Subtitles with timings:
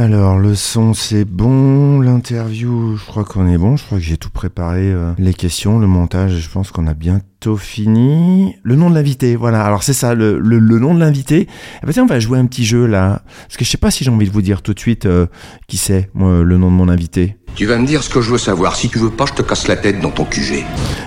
[0.00, 1.98] Alors, le son, c'est bon.
[1.98, 3.76] L'interview, je crois qu'on est bon.
[3.76, 4.92] Je crois que j'ai tout préparé.
[4.92, 6.94] euh, les questions, le montage, je pense qu'on a
[7.40, 8.56] bientôt fini.
[8.64, 9.62] Le nom de l'invité, voilà.
[9.64, 11.46] Alors, c'est ça, le, le- le nom de l'invité.
[11.82, 13.22] Eh ben, tiens, on va jouer un petit jeu, là.
[13.46, 15.26] Parce que je sais pas si j'ai envie de vous dire tout de suite euh,
[15.68, 17.36] qui c'est, moi, le nom de mon invité.
[17.54, 18.74] Tu vas me dire ce que je veux savoir.
[18.76, 20.64] Si tu veux pas, je te casse la tête dans ton QG.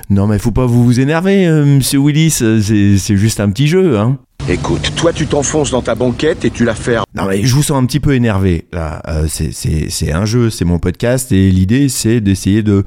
[0.10, 2.32] Non, mais faut pas vous, vous énerver, euh, monsieur Willis.
[2.32, 4.18] C'est juste un petit jeu, hein.
[4.50, 7.06] Écoute, toi tu t'enfonces dans ta banquette et tu la fermes.
[7.14, 9.00] Non mais je vous sens un petit peu énervé là.
[9.08, 12.84] Euh, c'est- un jeu, c'est mon podcast et l'idée c'est d'essayer de,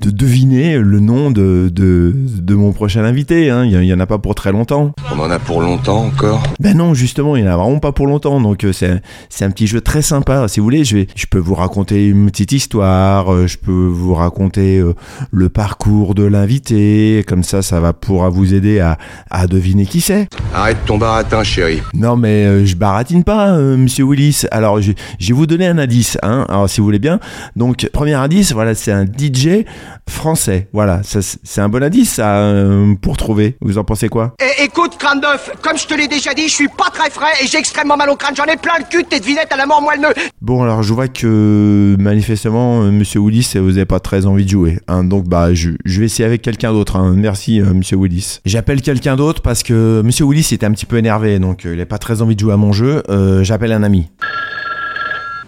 [0.00, 3.48] de deviner le nom de, de, de mon prochain invité.
[3.48, 3.64] hein.
[3.64, 4.92] Il y, en- a pas pour très longtemps.
[5.10, 6.42] On en a pour longtemps encore?
[6.60, 8.38] Ben non, justement, il y en a vraiment pas pour longtemps.
[8.42, 10.46] Donc euh, c'est un petit jeu très sympa.
[10.48, 13.32] Si vous voulez, je vais je peux vous raconter une petite histoire.
[13.32, 14.92] euh, Je peux vous raconter euh,
[15.30, 17.24] le parcours de l'invité.
[17.26, 18.98] Comme ça, ça va pourra vous aider à
[19.30, 20.28] à deviner qui c'est.
[20.54, 21.80] Arrête ton baratin, chéri.
[21.94, 24.42] Non mais je baratine pas, euh, Monsieur Willis.
[24.50, 26.44] Alors je, je vais vous donner un indice, hein.
[26.50, 27.18] Alors si vous voulez bien.
[27.56, 29.64] Donc premier indice, voilà, c'est un DJ
[30.06, 30.68] français.
[30.74, 33.56] Voilà, c'est c'est un bon indice ça, euh, pour trouver.
[33.60, 34.34] Vous en pensez quoi?
[34.40, 37.32] Eh, écoute, crâne d'œuf, comme je te l'ai déjà dit, je suis pas très frais
[37.42, 38.34] et j'ai extrêmement mal au crâne.
[38.36, 40.14] J'en ai plein le cul de tes devinettes à la mort moelleux.
[40.40, 44.50] Bon alors je vois que manifestement euh, Monsieur Willis, vous n'avez pas très envie de
[44.50, 44.78] jouer.
[44.88, 45.04] Hein.
[45.04, 46.96] Donc bah je, je vais essayer avec quelqu'un d'autre.
[46.96, 47.14] Hein.
[47.16, 48.40] Merci euh, Monsieur Willis.
[48.44, 51.78] J'appelle quelqu'un d'autre parce que Monsieur Willis était un petit peu énervé, donc euh, il
[51.78, 53.02] n'a pas très envie de jouer à mon jeu.
[53.08, 54.10] Euh, J'appelle un ami.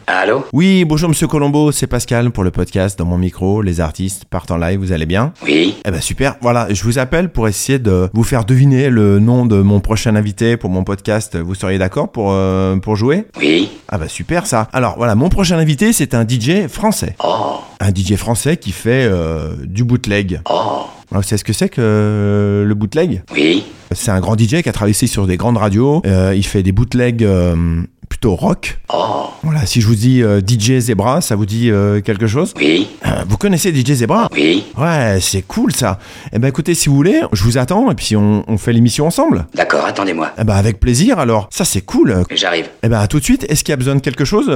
[0.08, 3.60] Allô Oui, bonjour Monsieur Colombo, c'est Pascal pour le podcast dans mon micro.
[3.60, 5.32] Les artistes partent en live, vous allez bien?
[5.44, 6.36] Oui Eh ben super.
[6.40, 10.14] Voilà, je vous appelle pour essayer de vous faire deviner le nom de mon prochain
[10.14, 11.36] invité pour mon podcast.
[11.36, 13.27] Vous seriez d'accord pour euh, pour jouer?
[13.40, 14.68] Oui Ah bah super ça.
[14.72, 17.16] Alors voilà, mon prochain invité c'est un DJ français.
[17.24, 20.40] Oh Un DJ français qui fait euh, du bootleg.
[20.48, 23.22] Oh Alors, vous savez ce que c'est que euh, le bootleg?
[23.34, 26.00] Oui C'est un grand DJ qui a travaillé sur des grandes radios.
[26.06, 28.78] Euh, il fait des bootlegs euh, plutôt rock.
[28.92, 32.52] Oh Voilà, si je vous dis euh, DJ Zebra, ça vous dit euh, quelque chose?
[32.56, 34.28] Oui Euh, Vous connaissez DJ Zebra?
[34.32, 35.98] Oui Ouais, c'est cool ça.
[36.32, 39.06] Eh ben écoutez, si vous voulez, je vous attends et puis on, on fait l'émission
[39.06, 39.46] ensemble.
[39.55, 40.33] D'accord, attendez-moi.
[40.39, 41.48] Eh ben avec plaisir alors.
[41.52, 42.24] Ça c'est cool.
[42.34, 42.68] J'arrive.
[42.83, 43.45] Eh ben à tout de suite.
[43.48, 44.48] Est-ce qu'il y a besoin de quelque chose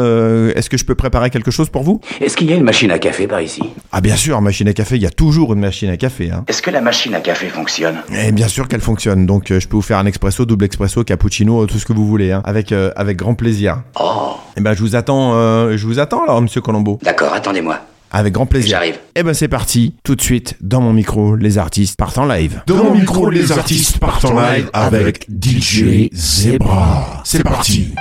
[0.57, 2.01] Est-ce que je peux préparer quelque chose pour vous?
[2.21, 3.63] Est-ce qu'il y a une machine à café par ici?
[3.93, 4.97] Ah bien sûr, machine à café.
[4.97, 6.31] Il y a toujours une machine à café.
[6.31, 6.45] Hein.
[6.49, 7.97] Est-ce que la machine à café fonctionne?
[8.15, 9.27] Et bien sûr qu'elle fonctionne.
[9.27, 12.33] Donc je peux vous faire un expresso, double expresso, cappuccino, tout ce que vous voulez,
[12.33, 13.83] hein, avec avec grand plaisir.
[13.99, 15.33] Oh Eh ben je vous attends.
[15.35, 16.99] euh, je vous attends alors, Monsieur Colombo.
[17.03, 17.79] D'accord, attendez-moi.
[18.13, 18.71] Avec grand plaisir.
[18.71, 18.99] J'arrive.
[19.15, 22.63] Eh ben c'est parti, tout de suite, dans mon micro, les artistes partent en live.
[22.67, 27.21] Dans mon micro, les artistes partent en live avec DJ Zebra.
[27.25, 27.95] C'est parti.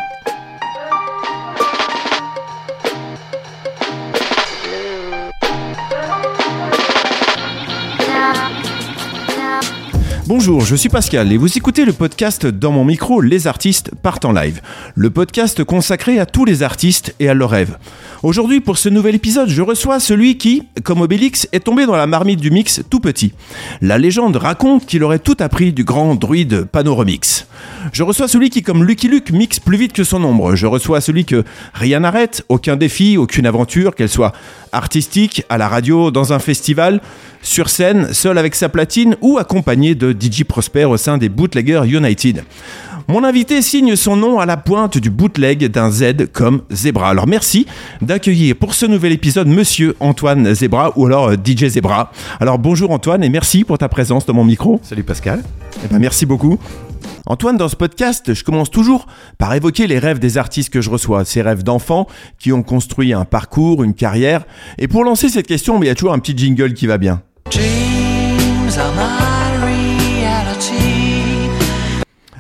[10.30, 14.26] Bonjour, je suis Pascal et vous écoutez le podcast Dans mon micro, les artistes partent
[14.26, 14.62] en live.
[14.94, 17.80] Le podcast consacré à tous les artistes et à leurs rêves.
[18.22, 22.06] Aujourd'hui, pour ce nouvel épisode, je reçois celui qui, comme Obélix, est tombé dans la
[22.06, 23.34] marmite du mix tout petit.
[23.82, 27.48] La légende raconte qu'il aurait tout appris du grand druide Panoromix.
[27.92, 30.56] Je reçois celui qui, comme Lucky Luke, mixe plus vite que son ombre.
[30.56, 34.34] Je reçois celui que rien n'arrête, aucun défi, aucune aventure, qu'elle soit
[34.74, 37.02] artistique, à la radio, dans un festival,
[37.42, 41.84] sur scène, seul avec sa platine ou accompagné de DJ Prosper au sein des Bootleggers
[41.86, 42.44] United.
[43.08, 47.10] Mon invité signe son nom à la pointe du bootleg d'un Z comme Zebra.
[47.10, 47.66] Alors merci
[48.02, 52.12] d'accueillir pour ce nouvel épisode Monsieur Antoine Zebra ou alors euh, DJ Zebra.
[52.40, 54.80] Alors bonjour Antoine et merci pour ta présence dans mon micro.
[54.84, 55.42] Salut Pascal.
[55.84, 56.60] Eh ben, merci beaucoup.
[57.26, 59.08] Antoine, dans ce podcast, je commence toujours
[59.38, 62.08] par évoquer les rêves des artistes que je reçois, ces rêves d'enfants
[62.38, 64.46] qui ont construit un parcours, une carrière.
[64.78, 67.22] Et pour lancer cette question, il y a toujours un petit jingle qui va bien.
[67.50, 71.10] Dreams are my reality.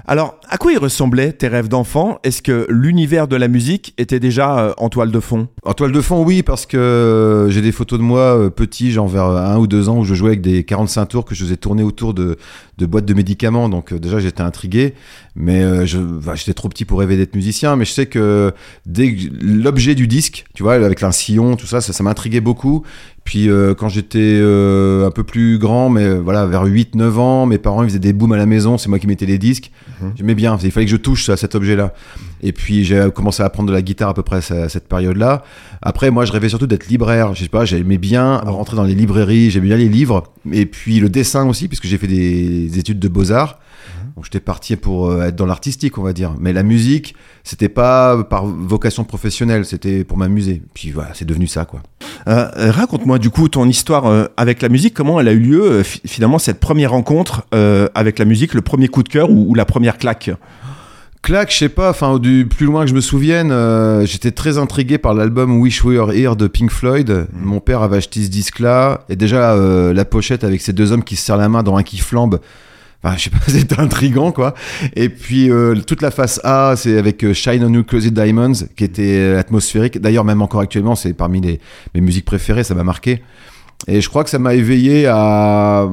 [0.05, 2.17] Alors, à quoi ils ressemblaient tes rêves d'enfant?
[2.23, 5.47] Est-ce que l'univers de la musique était déjà euh, en toile de fond?
[5.63, 8.91] En toile de fond, oui, parce que euh, j'ai des photos de moi euh, petit,
[8.91, 11.43] genre vers un ou deux ans, où je jouais avec des 45 tours que je
[11.43, 12.37] faisais tourner autour de,
[12.79, 13.69] de boîtes de médicaments.
[13.69, 14.95] Donc euh, déjà, j'étais intrigué,
[15.35, 17.75] mais euh, je, bah, j'étais trop petit pour rêver d'être musicien.
[17.75, 18.51] Mais je sais que
[18.87, 22.41] dès que l'objet du disque, tu vois, avec un sillon, tout ça, ça, ça m'intriguait
[22.41, 22.83] beaucoup.
[23.23, 27.45] Puis euh, quand j'étais euh, un peu plus grand, mais euh, voilà, vers 8-9 ans,
[27.45, 29.71] mes parents ils faisaient des booms à la maison, c'est moi qui mettais les disques.
[30.15, 31.93] J'aimais bien, il fallait que je touche à cet objet-là.
[32.41, 35.43] Et puis j'ai commencé à apprendre de la guitare à peu près à cette période-là.
[35.81, 37.35] Après, moi je rêvais surtout d'être libraire.
[37.35, 40.23] Je sais pas, j'aimais bien rentrer dans les librairies, j'aimais bien les livres.
[40.51, 43.59] Et puis le dessin aussi, puisque j'ai fait des études de beaux-arts.
[44.19, 46.33] Donc j'étais parti pour euh, être dans l'artistique, on va dire.
[46.41, 50.61] Mais la musique, c'était pas par vocation professionnelle, c'était pour m'amuser.
[50.73, 51.81] Puis voilà, c'est devenu ça, quoi.
[52.27, 55.83] Euh, euh, Raconte-moi du coup ton histoire avec la musique, comment elle a eu lieu
[55.83, 59.45] fi- finalement cette première rencontre euh, avec la musique, le premier coup de cœur ou,
[59.49, 60.31] ou la première claque?
[61.21, 64.57] Claque, je sais pas, enfin, du plus loin que je me souvienne, euh, j'étais très
[64.57, 67.27] intrigué par l'album Wish We Were Here de Pink Floyd.
[67.33, 71.15] Mon père avait acheté ce disque-là, et déjà, la pochette avec ces deux hommes qui
[71.15, 72.39] se serrent la main dans un qui flambe.
[73.03, 74.53] Enfin, je sais pas, c'était intrigant, quoi.
[74.95, 78.65] Et puis, euh, toute la face A, c'est avec euh, Shine on You Closet Diamonds,
[78.75, 79.99] qui était euh, atmosphérique.
[79.99, 81.59] D'ailleurs, même encore actuellement, c'est parmi les,
[81.95, 83.21] mes musiques préférées, ça m'a marqué.
[83.87, 85.89] Et je crois que ça m'a éveillé à,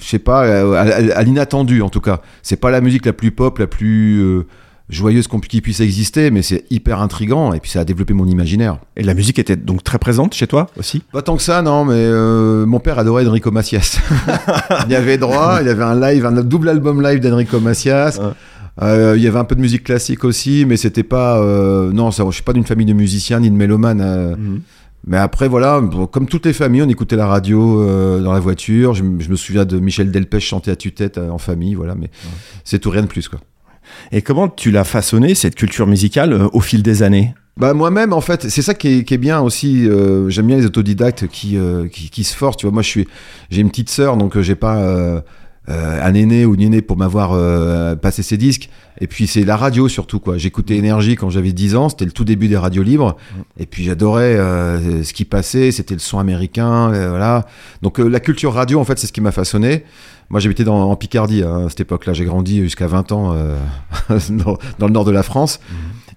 [0.00, 0.40] je sais pas,
[0.80, 2.22] à, l'inattendu en tout cas.
[2.42, 4.42] C'est pas la musique la plus pop, la plus
[4.90, 8.78] joyeuse qui puisse exister, mais c'est hyper intrigant et puis ça a développé mon imaginaire.
[8.96, 11.02] Et la musique était donc très présente chez toi aussi?
[11.12, 13.98] Pas tant que ça, non, mais euh, mon père adorait Enrico Macias.
[14.86, 18.18] il y avait droit, il y avait un live, un double album live d'Enrico Macias.
[18.20, 18.32] Ouais.
[18.82, 21.38] Euh, il y avait un peu de musique classique aussi, mais c'était pas.
[21.38, 24.00] euh, non, ça, je suis pas d'une famille de musiciens ni de mélomanes.
[24.00, 24.34] euh,
[25.06, 28.94] Mais après, voilà, comme toutes les familles, on écoutait la radio euh, dans la voiture.
[28.94, 32.10] Je me souviens de Michel Delpech chanter à tue-tête euh, en famille, voilà, mais
[32.64, 33.40] c'est tout, rien de plus, quoi.
[34.12, 37.34] Et comment tu l'as façonné, cette culture musicale, euh, au fil des années?
[37.56, 39.86] Bah moi-même en fait, c'est ça qui est, bien aussi.
[39.86, 42.56] euh, J'aime bien les autodidactes qui, euh, qui qui se forcent.
[42.56, 43.08] Tu vois, moi je suis,
[43.50, 45.22] j'ai une petite sœur donc j'ai pas
[45.70, 48.68] euh, un aîné ou aînée pour m'avoir euh, passé ses disques.
[49.00, 50.36] Et puis c'est la radio surtout quoi.
[50.36, 53.16] J'écoutais Énergie quand j'avais 10 ans, c'était le tout début des radios libres.
[53.58, 57.46] Et puis j'adorais euh, ce qui passait, c'était le son américain, euh, voilà.
[57.82, 59.84] Donc la culture radio en fait c'est ce qui m'a façonné.
[60.28, 63.34] Moi j'habitais en Picardie hein, à cette époque-là, j'ai grandi jusqu'à 20 ans
[64.10, 65.60] dans, dans le nord de la France.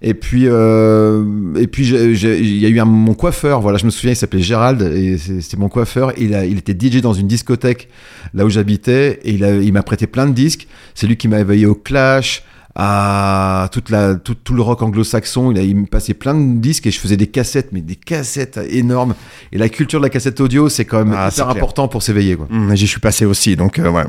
[0.02, 1.24] Et puis, euh,
[1.56, 3.60] et puis, il y a eu un, mon coiffeur.
[3.60, 6.12] Voilà, je me souviens, il s'appelait Gérald et c'était mon coiffeur.
[6.18, 7.88] Il, était DJ dans une discothèque
[8.34, 10.66] là où j'habitais et il m'a prêté plein de disques.
[10.94, 12.42] C'est lui qui m'a éveillé au Clash,
[12.76, 15.52] à toute la, tout, tout le rock anglo-saxon.
[15.52, 17.94] Il, a- il me passait plein de disques et je faisais des cassettes, mais des
[17.96, 19.14] cassettes énormes.
[19.52, 22.36] Et la culture de la cassette audio, c'est quand même Ah, hyper important pour s'éveiller.
[22.36, 22.46] Quoi.
[22.50, 24.04] Hum, J'y suis passé aussi, donc euh, ouais.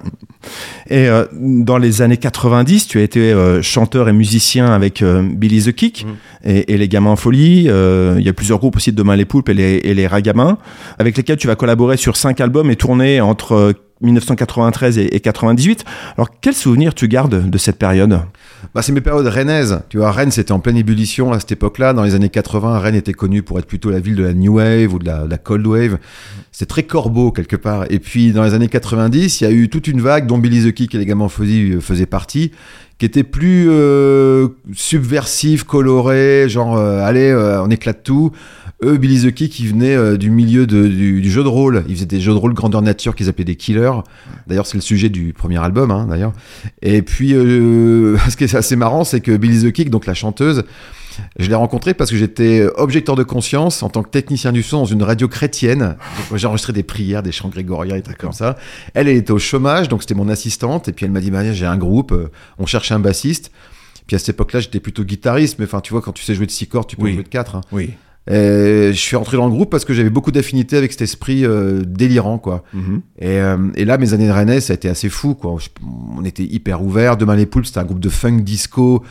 [0.90, 5.22] Et euh, dans les années 90, tu as été euh, chanteur et musicien avec euh,
[5.24, 6.06] Billy the Kick
[6.44, 7.66] et, et les Gamins en folie.
[7.70, 10.58] Euh, Il y a plusieurs groupes aussi, Demain les Poulpes et les, et les Ragamins,
[11.00, 15.86] avec lesquels tu vas collaborer sur cinq albums et tourner entre 1993 et, et 98.
[16.18, 18.20] Alors, quel souvenir tu gardes de cette période?
[18.74, 19.82] Bah, c'est mes périodes rennaises.
[19.90, 21.94] Tu vois, Rennes, c'était en pleine ébullition à cette époque-là.
[21.94, 24.56] Dans les années 80, Rennes était connue pour être plutôt la ville de la New
[24.56, 25.98] Wave ou de la, Cold Wave.
[26.52, 27.86] C'était très corbeau, quelque part.
[27.90, 30.70] Et puis, dans les années 90, il y a eu toute une vague dont Billy
[30.70, 32.52] the Kick et les Gamins Fuzzy euh, faisaient partie,
[32.98, 38.32] qui était plus euh, subversif, coloré, genre, euh, allez, euh, on éclate tout.
[38.84, 41.84] Eux, Billy the Kick, ils venaient euh, du milieu de- du, du jeu de rôle.
[41.88, 43.92] Ils faisaient des jeux de rôle grandeur nature qu'ils appelaient des killers.
[44.48, 46.34] D'ailleurs, c'est le sujet du premier album, hein, d'ailleurs.
[46.82, 50.14] Et puis, euh, ce qui est assez marrant, c'est que Billy the Kick, donc la
[50.14, 50.64] chanteuse,
[51.40, 54.80] je l'ai rencontrée parce que j'étais objecteur de conscience en tant que technicien du son
[54.80, 55.96] dans une radio chrétienne.
[56.36, 58.58] J'ai enregistré des prières, des chants grégoriens et trucs comme ça.
[58.94, 60.90] Elle, elle était au chômage, donc c'était mon assistante.
[60.90, 62.28] Et puis elle m'a dit, bah, j'ai un groupe, euh,
[62.60, 63.50] on cherche un bassiste.
[64.08, 66.46] Puis à cette époque-là, j'étais plutôt guitariste, mais enfin, tu vois, quand tu sais jouer
[66.46, 67.14] de six cordes, tu peux Oui.
[67.14, 67.56] jouer de quatre.
[67.56, 67.62] hein.
[67.72, 67.92] Oui.
[68.28, 71.46] Et je suis rentré dans le groupe parce que j'avais beaucoup d'affinité avec cet esprit
[71.46, 72.64] euh, délirant, quoi.
[73.20, 75.56] Et, euh, et là, mes années de Rennes, ça a été assez fou, quoi.
[75.60, 75.70] Je-
[76.18, 77.18] on était hyper ouverts.
[77.18, 79.04] Demain les poules, c'était un groupe de funk disco.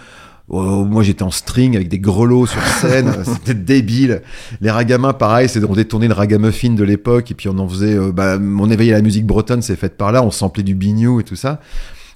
[0.48, 3.12] Oh, moi, j'étais en string avec des grelots sur scène.
[3.24, 4.20] c'était débile.
[4.60, 7.94] Les ragamins, pareil, c'est on détournait le ragamuffin de l'époque et puis on en faisait.
[7.94, 10.22] euh, bah, on éveillait la musique bretonne, c'est fait par là.
[10.24, 11.60] On samplait du bignou et tout ça.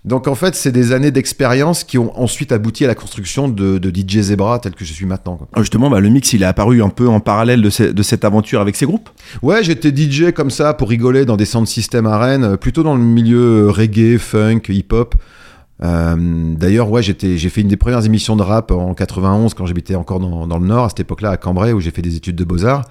[0.05, 3.79] Donc en fait, c'est des années d'expérience qui ont ensuite abouti à la construction de,
[3.79, 5.37] de DJ Zebra tel que je suis maintenant.
[5.37, 5.49] Quoi.
[5.53, 8.03] Ah, Justement, bah, le mix, il est apparu un peu en parallèle de, ce- de
[8.03, 9.11] cette aventure avec ces groupes?
[9.43, 12.83] Ouais, j'étais DJ comme ça pour rigoler dans des sound systems à Rennes, euh, plutôt
[12.83, 15.14] dans le milieu euh, reggae, funk, hip-hop.
[15.83, 16.17] Euh,
[16.57, 17.14] D'ailleurs, ouais, j'ai
[17.49, 20.67] fait une des premières émissions de rap en 91 quand j'habitais encore dans, dans le
[20.67, 22.85] Nord, à cette époque-là à Cambrai, où j'ai fait des études de beaux-arts.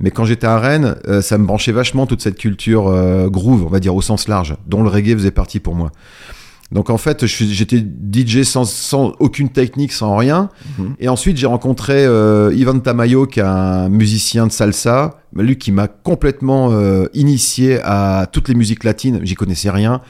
[0.00, 3.64] Mais quand j'étais à Rennes, euh, ça me branchait vachement toute cette culture euh, groove,
[3.64, 5.90] on va dire au sens large, dont le reggae faisait partie pour moi.
[6.72, 10.48] Donc en fait, j'étais DJ sans, sans aucune technique, sans rien.
[10.98, 15.70] Et ensuite, j'ai rencontré euh, Ivan Tamayo, qui est un musicien de salsa, lui qui
[15.70, 19.20] m'a complètement euh, initié à toutes les musiques latines.
[19.22, 20.00] J'y connaissais rien.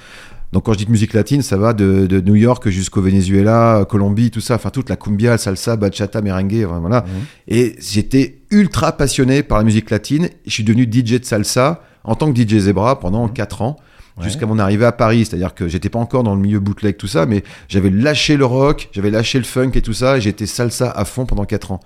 [0.52, 3.86] Donc quand je dis de musique latine, ça va de, de New York jusqu'au Venezuela,
[3.88, 7.04] Colombie, tout ça, enfin toute la cumbia, salsa, bachata, merengue, voilà.
[7.48, 10.28] Et j'étais ultra passionné par la musique latine.
[10.46, 13.76] Je suis devenu DJ de salsa en tant que DJ Zebra pendant 4 ans.
[14.20, 17.06] Jusqu'à mon arrivée à Paris, c'est-à-dire que j'étais pas encore dans le milieu bootleg, tout
[17.06, 20.44] ça, mais j'avais lâché le rock, j'avais lâché le funk et tout ça, et j'étais
[20.46, 21.80] salsa à fond pendant 4 ans.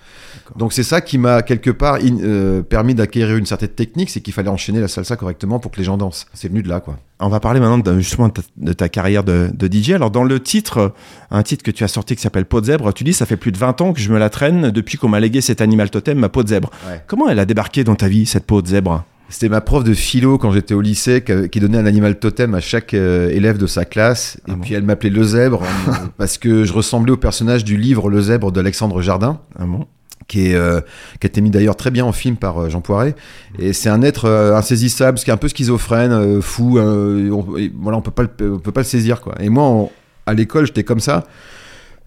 [0.57, 4.21] Donc c'est ça qui m'a quelque part in- euh, permis d'acquérir une certaine technique, c'est
[4.21, 6.27] qu'il fallait enchaîner la salsa correctement pour que les gens dansent.
[6.35, 6.99] C'est venu de là, quoi.
[7.21, 9.91] On va parler maintenant de, justement de ta, de ta carrière de, de DJ.
[9.93, 10.93] Alors, dans le titre,
[11.31, 13.39] un titre que tu as sorti qui s'appelle Peau de zèbre, tu dis Ça fait
[13.39, 15.89] plus de 20 ans que je me la traîne depuis qu'on m'a légué cet animal
[15.91, 16.71] totem, ma peau de zèbre.
[16.89, 17.03] Ouais.
[17.07, 19.05] Comment elle a débarqué dans ta vie, cette peau de zèbre?
[19.29, 22.61] C'était ma prof de philo quand j'étais au lycée qui, donnait un animal totem à
[22.61, 24.37] chaque euh, élève de sa classe.
[24.47, 27.65] Et Ah bon puis elle m'appelait le zèbre euh, parce que je ressemblais au personnage
[27.65, 29.87] du livre Le zèbre d'Alexandre Jardin, Ah bon
[30.29, 30.81] qui, est, euh,
[31.21, 33.15] qui a été mis d'ailleurs très bien en film par euh, Jean Poiret.
[33.59, 36.79] Et c'est un être euh, insaisissable, ce qui est un peu schizophrène, fou.
[36.79, 39.35] on, et voilà, on peut pas le, on peut pas le saisir quoi.
[39.41, 39.89] Et moi,
[40.27, 41.25] à l'école, j'étais comme ça.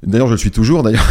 [0.01, 0.82] D'ailleurs, je le suis toujours.
[0.82, 1.06] D'ailleurs,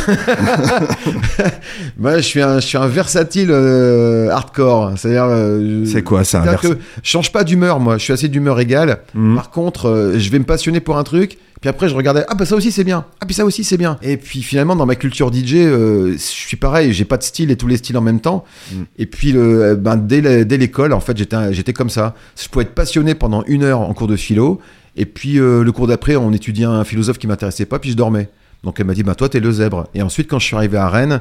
[1.99, 4.93] moi, je suis un, je suis un versatile euh, hardcore.
[4.97, 6.75] C'est-à-dire, euh, C'est quoi ça un que je
[7.11, 7.99] change pas d'humeur, moi.
[7.99, 9.01] Je suis assez d'humeur égale.
[9.15, 9.35] Mhm.
[9.37, 11.39] Par contre, euh, je vais me passionner pour un truc.
[11.61, 13.05] Puis après, je regardais, ah bah ça aussi c'est bien.
[13.21, 13.99] Ah puis ça aussi c'est bien.
[14.01, 16.93] Et puis finalement, dans ma culture DJ, je suis pareil.
[16.93, 18.45] J'ai pas de style et tous les styles en même temps.
[18.73, 18.85] Mhm.
[18.97, 22.15] Et puis, le, ben, dès, le- dès l'école, en fait, j'étais, comme ça.
[22.41, 24.61] Je pouvais être passionné pendant une heure en cours de philo.
[24.97, 28.29] Et puis le cours d'après, on étudiait un philosophe qui m'intéressait pas, puis je dormais.
[28.65, 29.87] Donc elle m'a dit, bah toi t'es le zèbre.
[29.95, 31.21] Et ensuite, quand je suis arrivé à Rennes,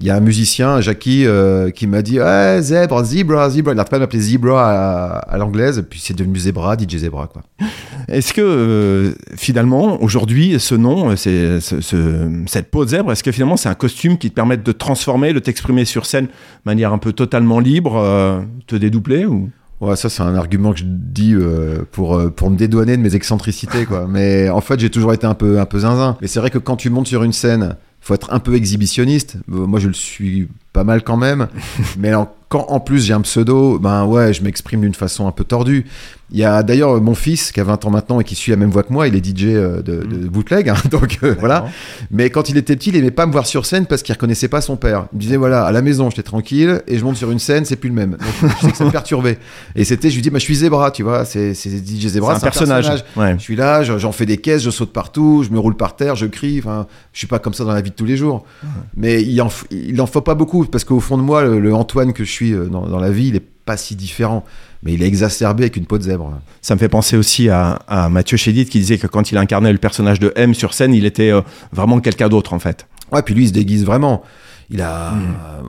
[0.00, 3.72] il y a un musicien, Jackie, euh, qui m'a dit, ouais, zèbre, zebra, zebra.
[3.72, 5.84] Il n'arrête pas de m'appeler zebra à, l'anglaise.
[5.88, 7.28] Puis c'est devenu zebra, DJ zebra.
[8.08, 13.22] Est-ce que euh, finalement, aujourd'hui, ce nom, c'est, ce- ce- cette peau de zèbre, est-ce
[13.22, 16.26] que finalement c'est un costume qui te permet de te transformer, de t'exprimer sur scène
[16.26, 16.30] de
[16.66, 19.50] manière un peu totalement libre, euh, te dédoubler ou?
[19.82, 23.02] Ouais, ça c'est un argument que je dis euh, pour euh, pour me dédouaner de
[23.02, 24.06] mes excentricités quoi.
[24.08, 26.16] Mais en fait, j'ai toujours été un peu un peu zinzin.
[26.20, 29.36] Mais c'est vrai que quand tu montes sur une scène, faut être un peu exhibitionniste.
[29.48, 31.48] Moi, je le suis pas mal quand même.
[31.98, 35.32] Mais en- quand en plus j'ai un pseudo, ben ouais, je m'exprime d'une façon un
[35.32, 35.84] peu tordue.
[36.32, 38.56] Il y a d'ailleurs mon fils qui a 20 ans maintenant et qui suit la
[38.56, 41.66] même voix que moi, il est DJ euh, de, de bootleg, hein, donc euh, voilà.
[42.10, 44.48] Mais quand il était petit, il aimait pas me voir sur scène parce qu'il reconnaissait
[44.48, 45.06] pas son père.
[45.12, 47.64] Il me disait voilà, à la maison, j'étais tranquille et je monte sur une scène,
[47.66, 48.12] c'est plus le même.
[48.12, 49.38] Donc je sais que ça me perturbait.
[49.76, 52.46] Et c'était, je lui dis, bah, je suis Zebra, tu vois, c'est DJ Zebra, C'est
[52.46, 53.04] un personnage.
[53.16, 53.34] Ouais.
[53.38, 55.96] Je suis là, je- j'en fais des caisses, je saute partout, je me roule par
[55.96, 56.58] terre, je crie.
[56.60, 58.44] Enfin, je suis pas comme ça dans la vie de tous les jours.
[58.96, 61.60] Mais il en, f- il en faut pas beaucoup parce qu'au fond de moi, le,
[61.60, 64.44] le Antoine que je suis euh, dans, dans la vie, il est pas si différent.
[64.82, 66.32] Mais il est exacerbé avec une peau de zèbre.
[66.60, 69.72] Ça me fait penser aussi à, à Mathieu Chédid qui disait que quand il incarnait
[69.72, 71.40] le personnage de M sur scène, il était euh,
[71.72, 72.86] vraiment quelqu'un d'autre en fait.
[73.12, 74.22] Ouais, puis lui, il se déguise vraiment.
[74.70, 75.12] Il a.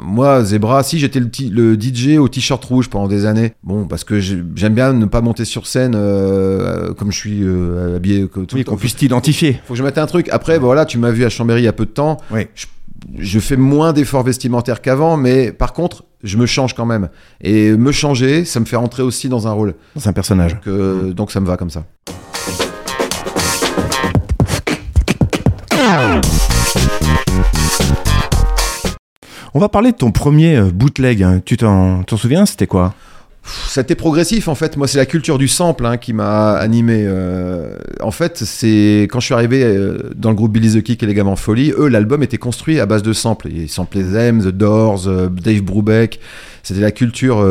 [0.02, 3.54] Moi, Zebra, si j'étais le, le DJ au t-shirt rouge pendant des années.
[3.64, 7.42] Bon, parce que j'ai- j'aime bien ne pas monter sur scène euh, comme je suis
[7.44, 8.28] euh, habillé.
[8.30, 9.60] que- Tout Oui, qu'on puisse t'identifier.
[9.66, 10.30] Faut que je mette un truc.
[10.32, 12.18] Après, voilà, tu m'as vu à Chambéry il y a peu de temps.
[12.32, 12.48] Oui.
[12.56, 12.66] Je,
[13.18, 17.10] je fais moins d'efforts vestimentaires qu'avant, mais par contre, je me change quand même.
[17.42, 19.76] Et me changer, ça me fait rentrer aussi dans un rôle.
[19.98, 20.54] C'est un personnage.
[20.54, 21.84] Donc, euh, donc ça me va comme ça.
[29.56, 31.22] On va parler de ton premier euh, bootleg.
[31.22, 31.42] hein.
[31.46, 32.46] Tu t'en t'en souviens?
[32.46, 32.94] C'était quoi?
[33.46, 34.78] C'était progressif en fait.
[34.78, 37.04] Moi, c'est la culture du sample hein, qui m'a animé.
[37.06, 41.04] euh, en fait, c'est quand je suis arrivé euh, dans le groupe Billy the Kick
[41.04, 43.50] et les Gamins Folie, eux, l'album était construit à base de samples.
[43.52, 46.20] Ils samplaient Them, The Doors, euh, Dave Brubeck.
[46.64, 47.46] C'était la culture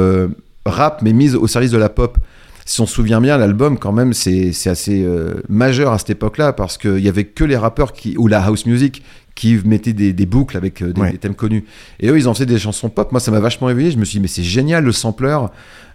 [0.65, 2.17] rap, mais mise au service de la pop.
[2.65, 5.07] Si on se souvient bien, l'album, quand même, c'est assez
[5.51, 8.65] majeur à cette époque-là parce qu'il y avait que les rappeurs qui, ou la house
[8.65, 9.03] music
[9.35, 11.13] qui mettaient des, des boucles avec euh, des, Ouais.
[11.13, 11.65] des thèmes connus.
[12.01, 13.11] Et eux, ils en faisaient des chansons pop.
[13.13, 13.91] Moi, ça m'a vachement éveillé.
[13.91, 15.39] Je me suis dit, mais c'est génial le sampler.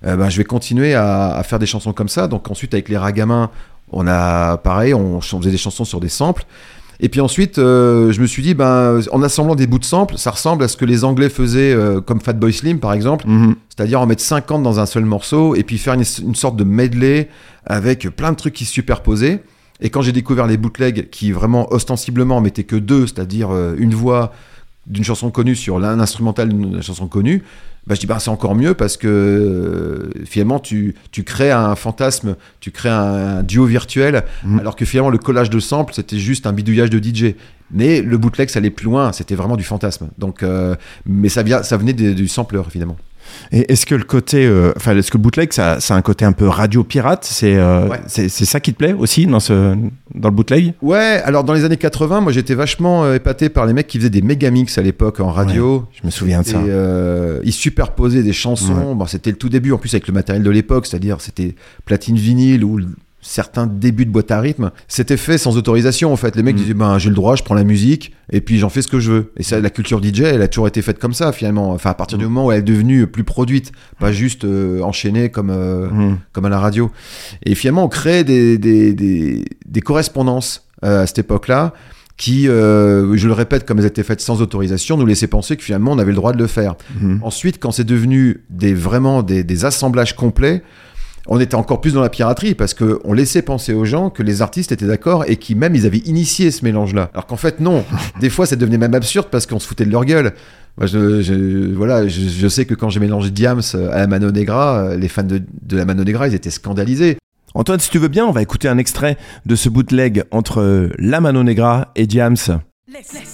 [0.05, 2.27] Euh, ben, je vais continuer à, à faire des chansons comme ça.
[2.27, 3.49] Donc ensuite, avec les ragamins,
[3.91, 6.45] on a pareil, on, on faisait des chansons sur des samples.
[6.99, 10.17] Et puis ensuite, euh, je me suis dit, ben, en assemblant des bouts de samples,
[10.17, 13.53] ça ressemble à ce que les Anglais faisaient, euh, comme Fatboy Slim par exemple, Mhm.
[13.69, 16.63] c'est-à-dire en mettre 50 dans un seul morceau et puis faire une, une sorte de
[16.63, 17.29] medley
[17.67, 19.43] avec plein de trucs qui se superposaient.
[19.81, 23.93] Et quand j'ai découvert les bootlegs qui vraiment ostensiblement mettaient que deux, c'est-à-dire euh, une
[23.93, 24.33] voix
[24.87, 27.43] d'une chanson connue sur l'un instrumental d'une chanson connue,
[27.85, 31.75] bah, je dis bah, c'est encore mieux parce que euh, finalement tu, tu crées un
[31.75, 34.59] fantasme, tu crées un, un duo virtuel, Mhm.
[34.59, 37.35] alors que finalement le collage de samples c'était juste un bidouillage de DJ.
[37.71, 40.07] Mais le bootleg ça allait plus loin, c'était vraiment du fantasme.
[40.17, 42.95] Donc, euh, mais ça, vient, ça venait du sampler évidemment.
[43.51, 46.01] Et est-ce que le côté, euh, enfin, est-ce que le bootleg, ça, ça a un
[46.01, 47.25] côté un peu radio pirate?
[47.29, 47.99] C'est euh, Ouais.
[48.07, 49.75] c'est ça qui te plaît aussi dans ce
[50.15, 50.73] dans le bootleg?
[50.81, 53.97] Ouais, alors dans les années 80, moi j'étais vachement euh, épaté par les mecs qui
[53.97, 55.85] faisaient des méga mix à l'époque en radio.
[55.93, 57.41] Je me souviens de Et ça.
[57.43, 58.95] ils superposaient des chansons.
[58.95, 62.15] Bon, c'était le tout début en plus avec le matériel de l'époque, c'est-à-dire c'était platine
[62.17, 62.79] vinyle ou
[63.27, 64.71] certains débuts de boîte à rythme.
[64.87, 66.35] C'était fait sans autorisation en fait.
[66.35, 66.59] Les mecs Mm.
[66.59, 68.99] disaient ben j'ai le droit, je prends la musique et puis j'en fais ce que
[68.99, 69.31] je veux.
[69.37, 71.71] Et ça, la culture DJ, elle a toujours été faite comme ça finalement.
[71.71, 72.27] Enfin à partir du Mm.
[72.29, 76.17] moment où elle est devenue plus produite, pas juste euh, enchaînée comme euh, Mhm.
[76.31, 76.89] comme à la radio.
[77.43, 81.73] Et finalement, on crée des, des, des, des correspondances euh, à cette époque-là
[82.17, 85.63] qui, euh, je le répète, comme elles étaient faites sans autorisation, nous laissaient penser que
[85.63, 86.75] finalement on avait le droit de le faire.
[87.21, 90.63] Ensuite, quand c'est devenu des, vraiment des, des assemblages complets,
[91.27, 94.41] on était encore plus dans la piraterie parce qu'on laissait penser aux gens que les
[94.41, 97.09] artistes étaient d'accord et qui même ils avaient initié ce mélange-là.
[97.13, 97.83] Alors qu'en fait non,
[98.19, 100.33] des fois ça devenait même absurde parce qu'on se foutait de leur gueule.
[100.77, 104.29] Moi, je, je- voilà, je, je sais que quand j'ai mélangé Diams à la Mano
[104.31, 107.17] Negra, euh, les fans de, de la Mano Negra, ils étaient scandalisés.
[107.55, 109.17] Antoine, si tu veux bien, on va écouter un extrait
[109.47, 112.35] de ce bootleg entre euh, La Mano Negra et Diams.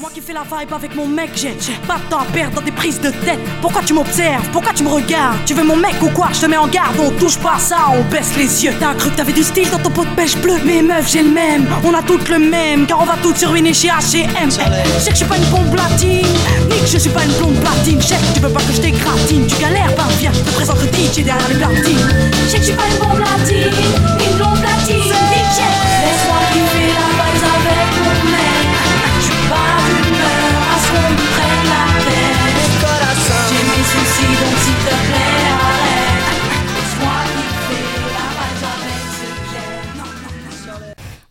[0.02, 1.54] Moi qui fais la vibe avec mon mec, j'ai
[1.88, 3.40] pas de temps à perdre dans des prises de tête.
[3.62, 4.46] Pourquoi tu m'observes?
[4.52, 5.38] Pourquoi tu me regardes?
[5.46, 6.28] Tu veux mon mec ou quoi?
[6.34, 8.74] Je te mets en garde, on touche pas ça, on baisse les yeux.
[8.78, 10.56] T'as cru que t'avais du style dans ton pot de pêche bleu?
[10.66, 13.46] Mais meuf, j'ai le même, on a toutes le même, car on va toutes se
[13.46, 14.28] ruiner chez H&M.
[14.50, 16.28] Je sais que je suis pas une bombe platine,
[16.70, 18.02] ni je suis pas une blonde platine.
[18.02, 20.52] Je sais que tu veux pas que je t'égratine, tu galères, ben viens, je te
[20.56, 22.10] présente DJ derrière les platines.
[22.44, 24.33] Je sais que je suis pas une bombe platine.
[34.30, 34.63] Mes soucis,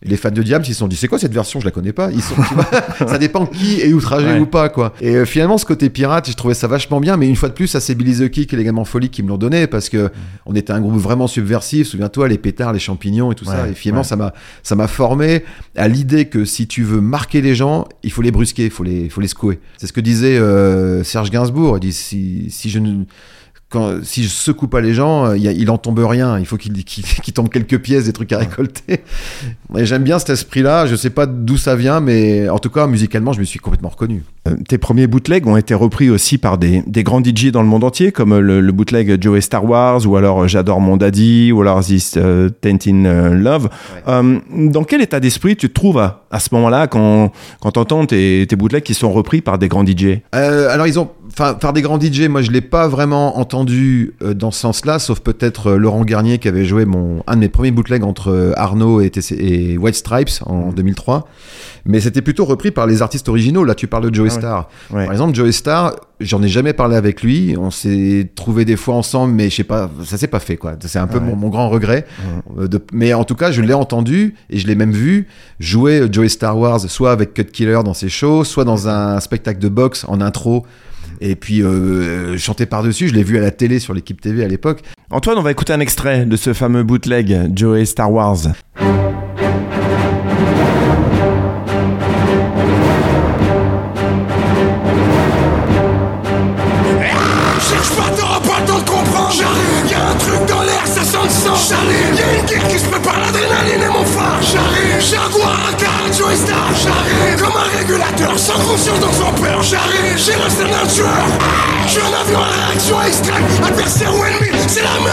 [0.05, 1.59] Et les fans de Diams, ils se sont dit, c'est quoi cette version?
[1.61, 2.11] Je la connais pas.
[2.11, 2.67] Ils sont, tu vois,
[3.07, 4.39] ça dépend qui est outragé Ouais.
[4.39, 4.93] ou pas, quoi.
[5.01, 7.15] Et euh, finalement, ce côté pirate, j'ai trouvé ça vachement bien.
[7.17, 9.23] Mais une fois de plus, ça c'est Billy the Kick et les Gamins Folie qui
[9.23, 10.09] me l'ont donné parce que
[10.45, 11.87] on était un groupe vraiment subversif.
[11.87, 13.67] Souviens-toi, les pétards, les champignons et tout ça.
[13.69, 14.07] Et finalement, ouais.
[14.07, 15.43] ça m'a, ça m'a formé
[15.77, 18.83] à l'idée que si tu veux marquer les gens, il faut les brusquer, il faut
[18.83, 19.59] les, il faut les secouer.
[19.77, 21.77] C'est ce que disait euh, Serge Gainsbourg.
[21.77, 23.03] Il dit si, si je ne
[23.73, 26.37] quand, si je secoue pas les gens, euh, il, il en tombe rien.
[26.39, 26.73] Il faut qu'il
[27.33, 29.01] tombe quelques pièces, des trucs à récolter.
[29.75, 30.85] Et j'aime bien cet esprit-là.
[30.85, 33.89] Je sais pas d'où ça vient, mais en tout cas, musicalement, je me suis complètement
[33.89, 34.23] reconnu.
[34.47, 37.67] Euh, Tes premiers bootlegs ont été repris aussi par des, des grands DJ dans le
[37.67, 41.51] monde entier, comme euh, le, le bootleg Joey Star Wars, ou alors J'adore mon daddy,
[41.51, 42.17] ou alors This
[42.61, 43.69] Tainted euh, Love.
[44.07, 47.79] Euh, dans quel état d'esprit tu te trouves à, à ce moment-là quand, quand tu
[47.79, 51.09] entends tes, tes bootlegs qui sont repris par des grands DJ Euh, alors ils ont,
[51.33, 54.99] enfin, par des grands DJ, moi je l'ai pas vraiment entendu euh, dans ce sens-là,
[54.99, 58.29] sauf peut-être euh, Laurent Garnier qui avait joué mon un de mes premiers bootlegs entre
[58.31, 61.27] euh, Arnaud et, TC et White Stripes en 2003.
[61.85, 63.65] Mais c'était plutôt repris par les artistes originaux.
[63.65, 64.33] Là, tu parles de Joey Ah.
[64.39, 64.69] Star.
[64.91, 65.03] Ouais.
[65.03, 67.55] Par exemple, Joey Star, j'en ai jamais parlé avec lui.
[67.59, 70.75] On s'est trouvé des fois ensemble, mais je sais pas, ça s'est pas fait quoi.
[70.79, 71.25] C'est un peu Ouais.
[71.25, 72.05] mon, mon grand regret.
[72.57, 75.27] Euh, de- mais en tout cas, je l'ai entendu et je l'ai même vu
[75.59, 79.19] jouer euh, Joey Star Wars, soit avec Cut Killer dans ses shows, soit dans un
[79.19, 80.65] spectacle de boxe en intro.
[81.25, 84.47] Et puis euh, chanter par-dessus, je l'ai vu à la télé sur l'équipe TV à
[84.49, 84.81] l'époque.
[85.09, 88.39] Antoine, on va écouter un extrait de ce fameux bootleg Joey Star Wars.
[106.35, 109.61] J'arrive, comme un régulateur, sans conscience donc sans peur.
[109.61, 111.27] J'arrive, j'ai resté un tueur.
[111.85, 113.43] Je suis un avion à réaction extrême.
[113.63, 115.11] Adversaire ou ennemi, c'est la même.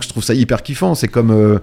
[0.00, 0.96] Je trouve ça hyper kiffant.
[0.96, 1.60] C'est comme euh,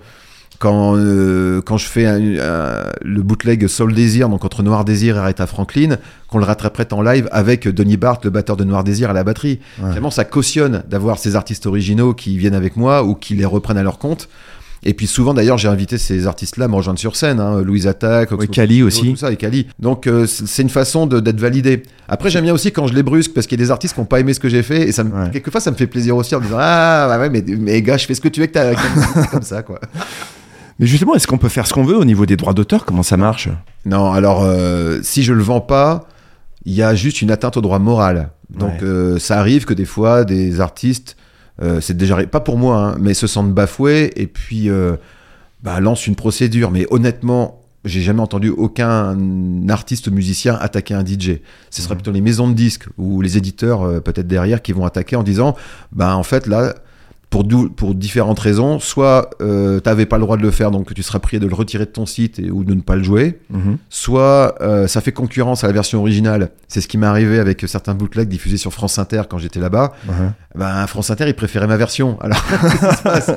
[0.61, 5.15] quand, euh, quand je fais un- un- le bootleg Soul Désir, donc entre Noir Désir
[5.17, 5.97] et Aretha Franklin,
[6.29, 9.23] qu'on le rattraperait en live avec Donny Bart, le batteur de Noir Désir, à la
[9.23, 9.59] batterie.
[9.79, 13.77] Vraiment, ça cautionne d'avoir ces artistes originaux qui viennent avec moi ou qui les reprennent
[13.79, 14.29] à leur compte.
[14.83, 17.85] Et puis souvent d'ailleurs j'ai invité ces artistes-là à me rejoindre sur scène, hein, Louise
[17.85, 19.11] Attaque, Ouais, Kali aussi.
[19.11, 19.67] tout ça et Kali.
[19.77, 21.83] Donc euh, c'est une façon d'être validé.
[22.07, 23.99] Après j'aime bien aussi quand je les brusque parce qu'il y a des artistes qui
[23.99, 25.29] n'ont pas aimé ce que j'ai fait et ça me, Ouais.
[25.31, 27.97] quelquefois ça me fait plaisir aussi en me disant ah bah ouais mais, mais gars
[27.97, 29.79] je fais ce que tu veux que t'as comme, comme ça quoi.
[30.79, 32.85] Mais justement, est-ce qu'on peut faire ce qu'on veut au niveau des droits d'auteur?
[32.85, 33.49] Comment ça marche?
[33.85, 36.07] Non, alors euh, si je le vends pas,
[36.65, 38.29] il y a juste une atteinte au droit moral.
[38.49, 38.83] Donc Ouais.
[38.83, 41.15] euh, ça arrive que des fois des artistes,
[41.61, 44.69] euh, c'est déjà pas pour moi, hein, mais se sentent bafoués et puis
[45.63, 46.71] bah, lancent une procédure.
[46.71, 49.17] Mais honnêtement, j'ai jamais entendu aucun
[49.69, 51.39] artiste musicien attaquer un DJ.
[51.69, 54.85] Ce sera plutôt les maisons de disques ou les éditeurs euh, peut-être derrière qui vont
[54.85, 55.55] attaquer en disant,
[55.91, 56.73] bah en fait là.
[57.31, 61.19] Pour, différentes raisons, soit euh, t'avais pas le droit de le faire, donc tu seras
[61.19, 63.77] prié de le retirer de ton site et, ou de ne pas le jouer, Mhm.
[63.89, 66.49] soit euh, ça fait concurrence à la version originale.
[66.67, 69.93] C'est ce qui m'est arrivé avec certains bootlegs diffusés sur France Inter quand j'étais là-bas.
[70.55, 72.17] Ben, France Inter, ils préféraient ma version.
[72.21, 72.37] Alors,
[72.97, 73.31] se passe?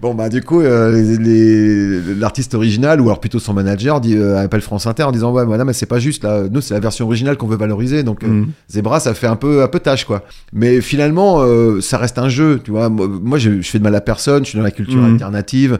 [0.00, 4.60] Bon, bah, du coup, euh, l'artiste original, ou alors plutôt son manager, dit, euh, appelle
[4.60, 6.44] France Inter en disant Ouais, madame, mais c'est pas juste, là.
[6.48, 8.04] Nous, c'est la version originale qu'on veut valoriser.
[8.04, 8.50] Donc, Mhm.
[8.70, 10.22] Zebra, ça fait un peu, un peu tâche, quoi.
[10.52, 11.40] Mais finalement,
[11.80, 12.88] ça reste un jeu, tu vois.
[12.88, 15.14] Moi, je, je fais de mal à personne, je suis dans la culture Mhm.
[15.14, 15.78] alternative.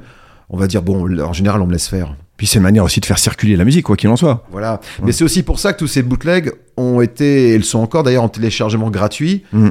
[0.49, 2.15] On va dire, bon, en général, on me laisse faire.
[2.37, 4.47] Puis c'est une manière aussi de faire circuler la musique, quoi qu'il en soit.
[4.51, 4.81] Voilà.
[5.05, 8.03] Mais c'est aussi pour ça que tous ces bootlegs ont été, et ils sont encore
[8.03, 9.69] d'ailleurs en téléchargement gratuit, Mm.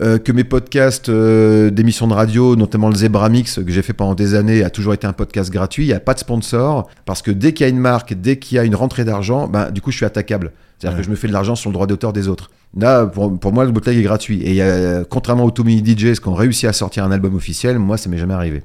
[0.00, 3.92] euh, que mes podcasts euh, d'émissions de radio, notamment le Zebra Mix que j'ai fait
[3.92, 5.84] pendant des années, a toujours été un podcast gratuit.
[5.84, 8.38] Il n'y a pas de sponsor parce que dès qu'il y a une marque, dès
[8.38, 10.52] qu'il y a une rentrée d'argent, ben, du coup, je suis attaquable.
[10.82, 12.50] C'est-à-dire que je me fais de l'argent sur le droit d'auteur des autres.
[12.76, 14.42] Là, pour, pour moi, le bootleg est gratuit.
[14.44, 17.78] Et a, contrairement aux Too Many DJs qui ont réussi à sortir un album officiel,
[17.78, 18.62] moi, ça m'est jamais arrivé.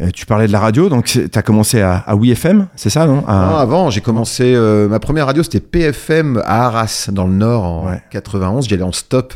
[0.00, 3.06] Euh, tu parlais de la radio, donc tu as commencé à, à WeFM, c'est ça,
[3.06, 3.24] non?
[3.26, 4.42] À- Non, avant, j'ai commencé.
[4.54, 8.02] euh, ma première radio, c'était PFM à Arras, dans le Nord, en Ouais.
[8.10, 8.68] 91.
[8.68, 9.32] J'y allais en stop.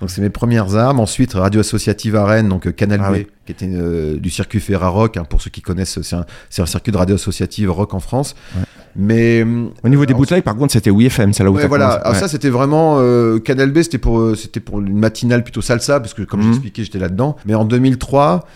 [0.00, 0.98] Donc, c'est mes premières armes.
[0.98, 3.26] Ensuite, radio associative à Rennes, donc euh, Canal Ah B, oui.
[3.44, 5.18] qui était euh, du circuit Ferrarock.
[5.18, 8.00] hein, pour ceux qui connaissent, c'est un, c'est un circuit de radio associative rock en
[8.00, 8.34] France.
[8.96, 9.44] Mais.
[9.84, 11.90] Au niveau des bootlegs, par contre, c'était WeFM, c'est là où Ouais, voilà.
[11.90, 12.18] Alors Ouais.
[12.18, 13.82] ça, c'était vraiment euh, Canal B.
[13.82, 17.36] C'était pour, euh, c'était pour une matinale plutôt salsa, parce que comme j'expliquais, j'étais là-dedans.
[17.46, 18.46] Mais en 2003,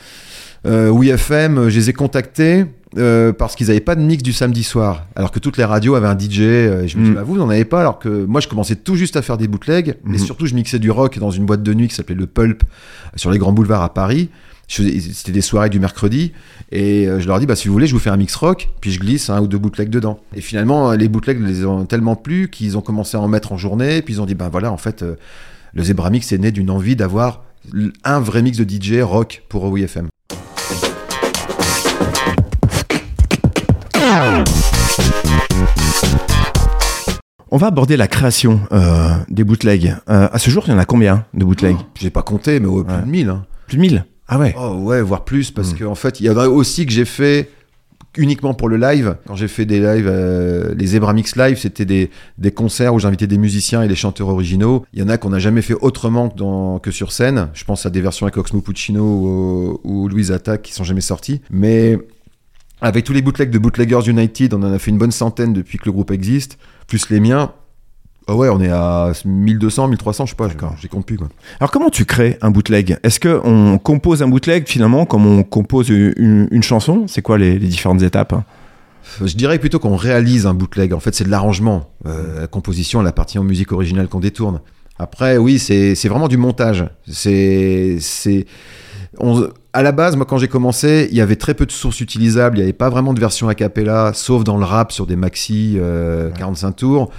[0.66, 2.66] euh, WeFM, euh, je les ai contactés.
[2.96, 5.96] euh, parce qu'ils n'avaient pas de mix du samedi soir, alors que toutes les radios
[5.96, 6.42] avaient un DJ.
[6.42, 7.16] euh, et je me dis, Mhm.
[7.16, 9.48] bah, vous, n'en avez pas, alors que moi, je commençais tout juste à faire des
[9.48, 10.14] bootlegs, Mhm.
[10.14, 12.62] et surtout, je mixais du rock dans une boîte de nuit qui s'appelait le Pulp,
[13.16, 14.28] sur les grands boulevards à Paris.
[14.66, 16.32] C'était des soirées du mercredi,
[16.72, 18.70] et euh, je leur dis, bah, si vous voulez, je vous fais un mix rock,
[18.80, 20.18] puis je glisse un ou deux bootlegs dedans.
[20.34, 23.52] Et finalement, euh, les bootlegs les ont tellement plu qu'ils ont commencé à en mettre
[23.52, 25.16] en journée, puis ils ont dit, ben voilà, en fait, euh,
[25.74, 27.44] le Zebra Mix est né d'une envie d'avoir
[28.04, 30.08] un vrai mix de DJ rock pour WeFM.
[37.50, 39.96] On va aborder la création euh, des bootlegs.
[40.08, 41.76] Euh, à ce jour, il y en a combien de bootlegs?
[41.94, 43.00] J'ai pas compté, mais ouais, plus Ouais.
[43.02, 43.28] de 1000.
[43.28, 43.44] hein.
[43.68, 44.54] Plus de 1000 Ah ouais.
[44.58, 45.78] Oh ouais, voire plus, parce Mm.
[45.80, 47.50] qu'en fait, il y en a aussi que j'ai fait
[48.16, 49.16] uniquement pour le live.
[49.26, 53.00] Quand j'ai fait des lives, euh, les Zebra Mix Live, c'était des, des concerts où
[53.00, 54.86] j'invitais des musiciens et des chanteurs originaux.
[54.92, 57.48] Il y en a qu'on n'a jamais fait autrement que, dans- que sur scène.
[57.54, 61.00] Je pense à des versions avec Oxmo Puccino ou, ou Louise Attack qui sont jamais
[61.00, 61.40] sorties.
[61.50, 61.98] Mais
[62.80, 65.78] avec tous les bootlegs de Bootleggers United, on en a fait une bonne centaine depuis
[65.78, 66.56] que le groupe existe,
[66.86, 67.52] plus les miens.
[68.26, 70.48] Ah ouais, on est à 1200, 1300, je sais pas,
[70.80, 71.28] j'ai compte plus quoi.
[71.60, 72.98] Alors comment tu crées un bootleg?
[73.02, 77.04] Est-ce qu'on compose un bootleg finalement comme on compose une, une chanson?
[77.06, 78.34] C'est quoi les, les différentes étapes?
[79.22, 80.92] Je dirais plutôt qu'on réalise un bootleg.
[80.92, 81.90] En fait, c'est de l'arrangement.
[82.06, 84.60] Euh, la composition, la partie en musique originale qu'on détourne.
[84.98, 86.84] Après, oui, c'est vraiment du montage.
[87.08, 87.98] C'est.
[89.72, 92.58] À la base, moi, quand j'ai commencé, il y avait très peu de sources utilisables.
[92.58, 95.16] Il n'y avait pas vraiment de version a cappella, sauf dans le rap sur des
[95.16, 97.10] maxi euh, 45 tours.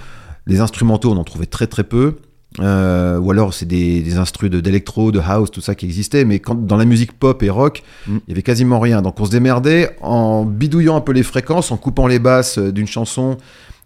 [0.46, 2.16] Les instrumentaux, on en trouvait très très peu.
[2.60, 6.38] Euh, ou alors c'est des, des instrus d'électro, de house, tout ça qui existait, mais
[6.38, 8.20] quand, dans la musique pop et rock, il Mm.
[8.28, 9.02] y avait quasiment rien.
[9.02, 12.72] Donc on se démerdait en bidouillant un peu les fréquences, en coupant les basses euh,
[12.72, 13.36] d'une chanson.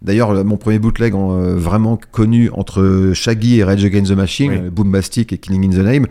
[0.01, 4.15] D'ailleurs, le- mon premier bootleg en, euh, vraiment connu entre Shaggy et Rage Against the
[4.15, 4.69] Machine, Oui.
[4.69, 6.07] Boombastic et Killing in the Name.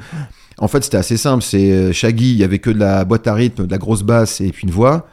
[0.59, 1.43] En fait, c'était assez simple.
[1.43, 4.43] C'est Shaggy, il y avait que de la boîte à rythme, de la grosse basse
[4.43, 5.07] et puis une voix.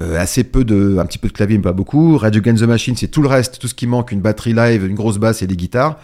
[0.00, 2.16] Euh, assez peu de, un petit peu de clavier, mais pas beaucoup.
[2.16, 4.86] Rage Against the Machine, c'est tout le reste, tout ce qui manque, une batterie live,
[4.86, 5.98] une grosse basse et des guitares.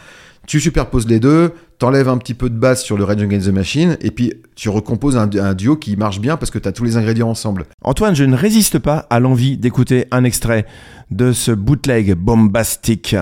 [0.46, 3.53] Tu superposes les deux, t'enlèves un petit peu de basse sur le Rage Against the
[3.53, 6.85] Machine, et puis tu recomposes un, un duo qui marche bien parce que t'as tous
[6.85, 7.64] les ingrédients ensemble.
[7.83, 10.66] Antoine, je ne résiste pas à l'envie d'écouter un extrait
[11.11, 13.16] de ce bootleg bombastique.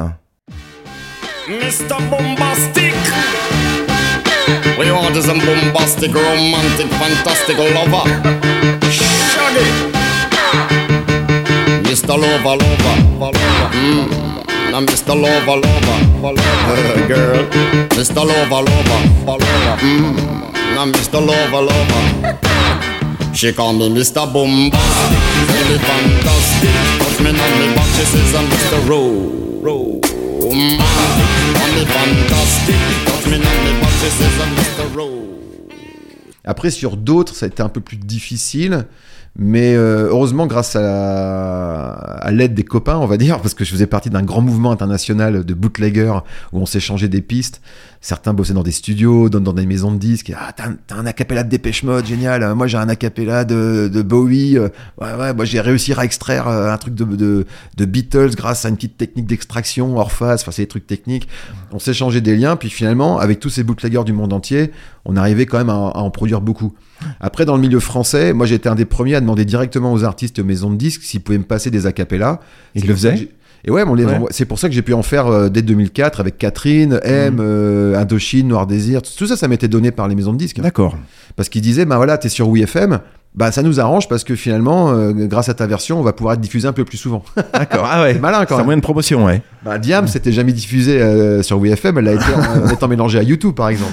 [1.48, 1.96] Mr.
[2.10, 2.94] Bombastic.
[4.78, 8.10] We want a bombastic, romantic, fantastic lover.
[8.90, 9.95] Shaggy.
[11.82, 12.16] Mr.
[12.16, 13.32] Lover, lover.
[13.72, 14.06] Mm.
[14.72, 17.06] Lover, lover, lover.
[17.08, 17.44] Girl.
[17.96, 18.22] Mr.
[18.24, 19.00] Lover, lover.
[19.80, 20.14] Mm.
[20.74, 20.86] Now.
[21.20, 22.38] Lover, lover.
[23.36, 24.26] She call me Mr.
[24.32, 26.70] Really fantastic.
[26.98, 27.38] Touch me me
[27.96, 28.78] she says I'm Mr.
[30.52, 33.44] Me fantastic, touch me me
[34.00, 34.86] she says I'm Mr.
[36.44, 38.86] Après, sur d'autres, ça a été un peu plus difficile.
[39.38, 43.70] Mais euh, heureusement, grâce à, à l'aide des copains, on va dire, parce que je
[43.70, 46.18] faisais partie d'un grand mouvement international de bootleggers
[46.52, 47.60] où on s'échangeait des pistes.
[48.06, 50.32] Certains bossaient dans des studios, dans, dans des maisons de disques.
[50.38, 52.44] Ah, t'as un, acapella de Dépêche Mode, génial.
[52.44, 54.56] Euh, Moi, j'ai un acapella de, de Bowie.
[54.56, 54.68] Euh,
[55.00, 58.64] Ouais, ouais, moi, j'ai réussi à extraire euh, un truc de, de, de Beatles grâce
[58.64, 60.42] à une petite technique d'extraction hors phase.
[60.42, 61.26] Enfin, c'est des trucs techniques.
[61.72, 62.54] On s'échangeait des liens.
[62.54, 64.70] Puis finalement, avec tous ces bootleggers du monde entier,
[65.04, 66.74] on arrivait quand même à, à en produire beaucoup.
[67.18, 70.38] Après, dans le milieu français, moi, été un des premiers à demander directement aux artistes
[70.38, 72.38] et aux maisons de disques s'ils pouvaient me passer des acapellas.
[72.76, 73.30] Ils le faisaient?
[73.66, 73.84] Et ouais,
[74.30, 77.40] c'est pour ça que j'ai pu en faire euh, dès 2004 avec Catherine, M, Mhm.
[77.40, 79.02] euh, Indochine, Noir Désir.
[79.02, 80.60] Tout ça, ça m'était donné par les maisons de disques.
[80.60, 80.96] D'accord.
[81.34, 83.00] Parce qu'ils disaient, bah voilà, t'es sur WeFM,
[83.34, 86.34] bah ça nous arrange parce que finalement, euh, grâce à ta version, on va pouvoir
[86.34, 87.22] être diffusé un peu plus souvent.
[87.52, 87.86] D'accord.
[87.90, 88.12] Ah ouais.
[88.14, 89.42] C'est malin C'est un moyen de promotion, ouais.
[89.64, 93.22] Bah, Diam, c'était jamais diffusé sur WeFM, elle a été en, en étant mélangée à
[93.22, 93.92] YouTube, par exemple.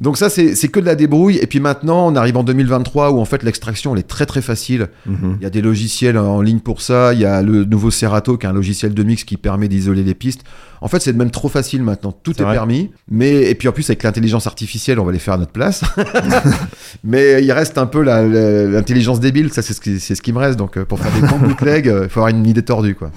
[0.00, 1.36] Donc ça, c'est que de la débrouille.
[1.36, 4.40] Et puis maintenant, on arrive en 2023 où en fait l'extraction, elle est très très
[4.40, 4.88] facile.
[5.04, 5.36] Mhm.
[5.38, 7.12] Il y a des logiciels en ligne pour ça.
[7.12, 10.02] Il y a le nouveau Serato, qui est un logiciel de mix qui permet d'isoler
[10.02, 10.42] les pistes.
[10.80, 12.12] En fait, c'est même trop facile maintenant.
[12.12, 12.90] Tout est permis.
[13.10, 15.82] Mais et puis en plus avec l'intelligence artificielle, on va les faire à notre place.
[17.04, 19.52] mais il reste un peu l'intelligence débile.
[19.52, 20.58] Ça, c'est ce qui c'est ce qui me reste.
[20.58, 23.10] Donc euh, pour faire des bons bootlegs, euh, il faut avoir une idée tordue, quoi.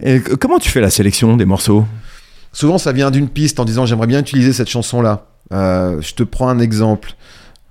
[0.00, 1.84] Et comment tu fais la sélection des morceaux?
[2.52, 5.26] Souvent ça vient d'une piste en disant j'aimerais bien utiliser cette chanson-là.
[5.52, 7.14] Euh, je te prends un exemple.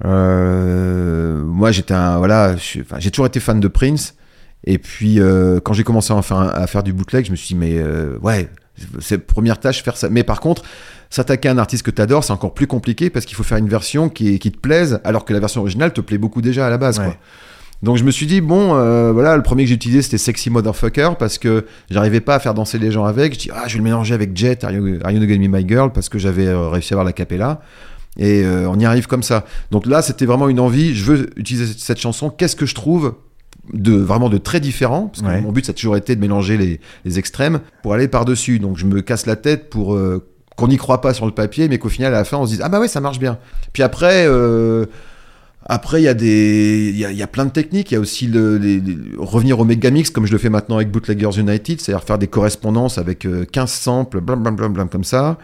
[0.05, 4.15] Euh, moi, j'étais un voilà, j'ai toujours été fan de Prince.
[4.65, 7.53] Et puis euh, quand j'ai commencé à faire, à faire du bootleg, je me suis
[7.53, 7.83] dit mais
[8.21, 8.49] ouais,
[8.99, 10.09] c'est première tâche faire ça.
[10.09, 10.63] Mais par contre,
[11.09, 13.57] s'attaquer à un artiste que tu adores, c'est encore plus compliqué parce qu'il faut faire
[13.57, 16.69] une version qui, te plaise, alors que la version originale te plaît beaucoup déjà à
[16.69, 16.97] la base.
[16.97, 17.15] Quoi.
[17.83, 20.49] Donc je me suis dit bon, euh, voilà, le premier que j'ai utilisé c'était Sexy
[20.49, 23.33] Motherfucker parce que j'arrivais pas à faire danser les gens avec.
[23.33, 25.51] Je dis ah je vais le mélanger avec Jet, Are You, Are You Gonna Be
[25.51, 27.61] My Girl parce que j'avais euh, réussi à avoir la capella.
[28.17, 29.43] Et euh, on y arrive comme ça.
[29.71, 30.95] Donc là, c'était vraiment une envie.
[30.95, 32.29] Je veux utiliser cette- chanson.
[32.29, 33.15] Qu'est-ce que je trouve
[33.73, 35.07] de vraiment de très différent?
[35.07, 35.41] Parce que Ouais.
[35.41, 38.59] mon but, ça a toujours été de mélanger les, les extrêmes pour aller par dessus.
[38.59, 39.99] Donc je me casse la tête pour
[40.55, 42.51] qu'on n'y croit pas sur le papier, mais qu'au final, à la fin, on se
[42.51, 43.39] dise ah bah ouais, ça marche bien.
[43.73, 44.25] Puis après.
[45.69, 47.91] Euh, après, il y, a y, a, plein de techniques.
[47.91, 48.59] Il y a aussi le,
[49.17, 52.97] revenir au megamix, comme je le fais maintenant avec Bootleggers United, c'est-à-dire faire des correspondances
[52.97, 55.37] avec euh, 15 samples, blablabla, comme ça.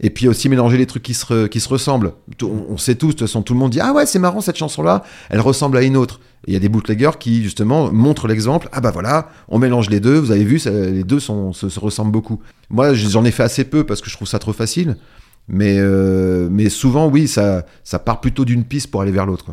[0.00, 2.14] Et puis aussi mélanger les trucs qui se, qui se ressemblent.
[2.42, 4.56] On, sait tous, de toute façon, tout le monde dit Ah ouais, c'est marrant cette
[4.56, 6.20] chanson-là, elle ressemble à une autre.
[6.46, 9.88] Et il y a des bootleggers qui, justement, montrent l'exemple Ah bah voilà, on mélange
[9.90, 12.40] les deux, vous avez vu, les deux sont, se ressemblent beaucoup.
[12.70, 14.96] Moi, j'en ai fait assez peu parce que je trouve ça trop facile.
[15.46, 19.46] Mais, euh, mais souvent, oui, ça, ça part plutôt d'une piste pour aller vers l'autre.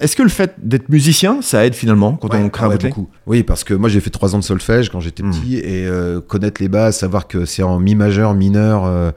[0.00, 3.08] Est-ce que le fait d'être musicien, ça aide finalement quand on crée Ah ouais, beaucoup.
[3.26, 5.30] Oui, parce que moi j'ai fait trois ans de solfège quand j'étais Mm.
[5.30, 9.12] petit et euh, connaître les bases, savoir que c'est en mi majeur, mineur, euh,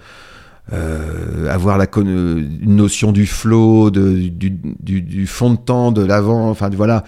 [0.74, 6.06] euh, avoir la une notion du flow, de, du, du, du fond de temps, de
[6.06, 7.04] l'avant, enfin voilà.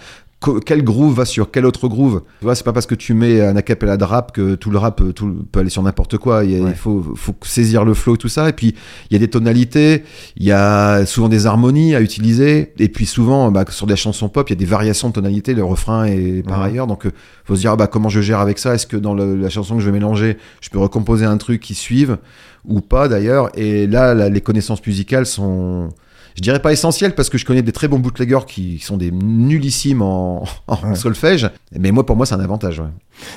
[0.66, 2.22] Quel groove va sur quel autre groove?
[2.40, 4.78] Tu vois, c'est pas parce que tu mets un acapella de rap que tout le
[4.78, 6.44] rap tout, peut aller sur n'importe quoi.
[6.44, 6.70] Il, y a- Ouais.
[6.70, 8.48] il faut, faut saisir le flow, tout ça.
[8.48, 8.74] Et puis,
[9.10, 10.04] il y a des tonalités,
[10.36, 12.72] il y a souvent des harmonies à utiliser.
[12.78, 15.54] Et puis, souvent, bah, sur des chansons pop, il y a des variations de tonalités.
[15.54, 16.66] Le refrain est par Ouais.
[16.66, 16.86] ailleurs.
[16.86, 17.10] Donc, euh,
[17.44, 18.74] faut se dire, ah bah, comment je gère avec ça?
[18.74, 21.60] Est-ce que dans le- la chanson que je vais mélanger, je peux recomposer un truc
[21.60, 22.18] qui suive
[22.64, 23.50] ou pas d'ailleurs?
[23.58, 25.88] Et là, là, les connaissances musicales sont.
[26.34, 29.10] Je dirais pas essentielles parce que je connais des très bons bootleggers qui sont des
[29.12, 30.94] nullissimes en, en Ouais.
[30.96, 31.48] solfège.
[31.78, 32.80] Mais moi, pour moi, c'est un avantage.
[32.80, 32.86] ouais.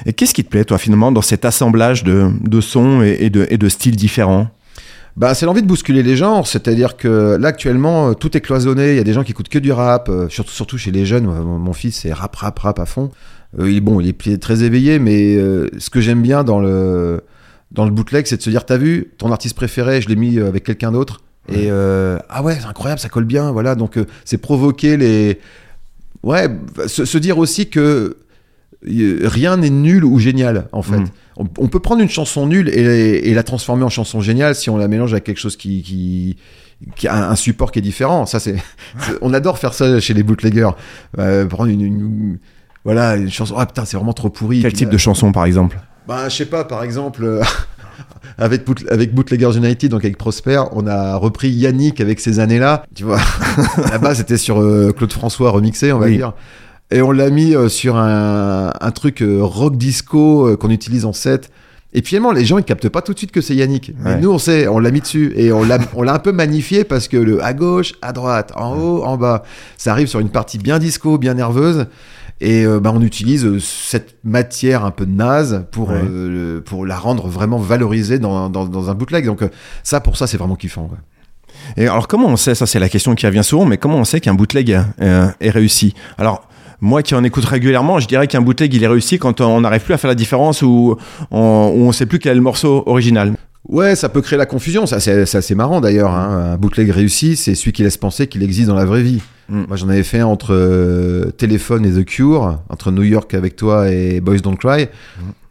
[0.05, 3.29] Et qu'est-ce qui te plaît, toi, finalement, dans cet assemblage de, de sons et, et
[3.29, 4.47] de, et de styles différents?
[5.15, 8.91] Bah, c'est l'envie de bousculer les genres, c'est-à-dire que là actuellement euh, tout est cloisonné,
[8.91, 11.07] il y a des gens qui écoutent que du rap, euh, surtout, surtout chez les
[11.07, 13.09] jeunes, Moi, mon, mon fils c'est rap, rap, rap à fond.
[13.59, 17.21] Euh, il, bon, il est très éveillé, mais euh, ce que j'aime bien dans le,
[17.71, 20.37] dans le bootleg, c'est de se dire, t'as vu, ton artiste préféré, je l'ai mis
[20.37, 23.97] euh, avec quelqu'un d'autre, et euh, ah ouais, c'est incroyable, ça colle bien, voilà, donc
[23.97, 25.39] euh, c'est provoquer les...
[26.23, 26.49] Ouais,
[26.87, 28.17] se, se dire aussi que
[28.83, 30.97] rien n'est nul ou génial en fait.
[30.99, 31.07] Mm.
[31.37, 34.69] On, on peut prendre une chanson nulle et, et la transformer en chanson géniale si
[34.69, 36.37] on la mélange avec quelque chose qui, qui,
[36.95, 38.25] qui a un support qui est différent.
[38.25, 38.55] Ça c'est,
[39.21, 40.69] on adore faire ça chez les bootleggers.
[41.17, 42.37] Euh, prendre une, une-
[42.83, 43.55] voilà une chanson.
[43.57, 44.61] Ah putain, c'est vraiment trop pourri.
[44.61, 45.79] Quel type de chanson, par exemple?
[46.07, 47.41] Bah, je sais pas, par exemple,
[48.37, 52.83] avec, Boot- avec Bootleggers United, donc avec Prosper, on a repris Yannick avec ces années-là.
[52.95, 53.19] Tu vois,
[53.91, 56.17] là-bas, c'était sur euh, Claude François remixé, on va Oui.
[56.17, 56.33] dire.
[56.91, 61.13] Et on l'a mis euh, sur un, un truc euh, rock disco qu'on utilise en
[61.13, 61.49] set.
[61.93, 63.93] Et finalement, les gens, ils captent pas tout de suite que c'est Yannick.
[64.03, 65.33] Mais nous, on sait, on l'a mis dessus.
[65.35, 68.51] Et on l'a, on l'a un peu magnifié parce que le à gauche, à droite,
[68.55, 69.43] en haut, en bas,
[69.77, 71.87] ça arrive sur une partie bien disco, bien nerveuse.
[72.39, 75.95] Et euh, bah, on utilise euh, cette matière un peu naze pour, Ouais.
[76.03, 79.25] euh, pour la rendre vraiment valorisée dans, dans, dans un bootleg.
[79.25, 79.49] Donc euh,
[79.83, 80.83] ça, pour ça, c'est vraiment kiffant.
[80.91, 80.97] ouais.
[81.83, 84.03] Et alors, comment on sait, ça c'est la question qui revient souvent, mais comment on
[84.05, 85.95] sait qu'un bootleg euh, est réussi?
[86.19, 86.47] Alors,
[86.79, 89.81] moi qui en écoute régulièrement, je dirais qu'un bootleg il est réussi quand on n'arrive
[89.81, 90.95] plus à faire la différence ou
[91.31, 93.33] on, on sait plus quel est le morceau original.
[93.67, 94.85] Ouais, ça peut créer la confusion.
[94.85, 96.11] Ça, c'est c'est assez marrant d'ailleurs.
[96.11, 96.53] hein.
[96.53, 99.21] Un bootleg réussi, c'est celui qui laisse penser qu'il existe dans la vraie vie.
[99.49, 99.63] Mm.
[99.67, 103.55] Moi, j'en avais fait un entre euh, Téléphone et The Cure, entre New York avec
[103.55, 104.87] toi et Boys Don't Cry.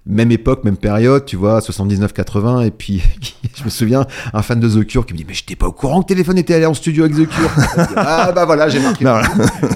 [0.09, 2.67] Même époque, même période, tu vois, 79-80.
[2.67, 3.03] Et puis,
[3.57, 5.73] je me souviens, un fan de The Cure qui me dit Mais j'étais pas au
[5.73, 7.51] courant que Téléphone était allé en studio avec The Cure.
[7.97, 9.05] ah, bah voilà, j'ai marqué.
[9.05, 9.19] Non,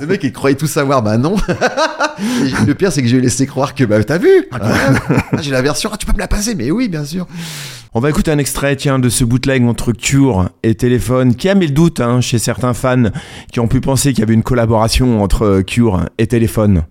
[0.00, 1.02] Le mec, il croyait tout savoir.
[1.02, 1.34] Bah non.
[2.20, 4.46] Et le pire, c'est que j'ai laissé croire que, bah, t'as vu.
[4.52, 4.60] Ah,
[5.40, 5.90] J'ai la version.
[5.92, 7.26] Ah, tu peux me la passer Mais oui, bien sûr.
[7.92, 11.56] On va écouter un extrait, tiens, de ce bootleg entre Cure et Téléphone, qui a
[11.56, 13.10] mis le doute hein, chez certains fans
[13.52, 16.84] qui ont pu penser qu'il y avait une collaboration entre Cure et Téléphone.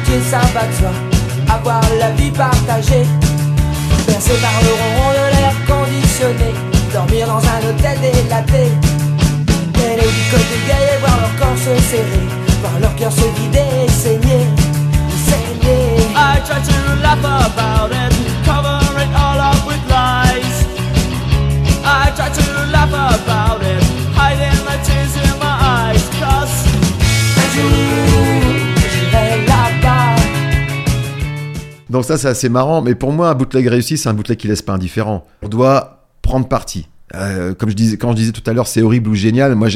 [0.00, 0.90] Entier, de soi.
[1.48, 3.04] Avoir la vie partagée,
[4.06, 6.54] bercé par le ronron de l'air conditionné.
[6.92, 8.70] Dormir dans un hôtel délaté.
[9.82, 12.26] Aller du côté gay et voir leur corps se serrer.
[12.60, 14.46] Voir leur cœur se vider saigner.
[15.26, 16.10] Saigner.
[16.14, 17.99] I try to laugh about
[32.00, 32.80] Donc ça, c'est assez marrant.
[32.80, 35.26] Mais pour moi, un bootleg réussi, c'est un bootleg qui laisse pas indifférent.
[35.42, 36.88] On doit prendre parti.
[37.14, 39.54] Euh, comme je disais, quand je disais tout à l'heure, c'est horrible ou génial.
[39.54, 39.68] Moi,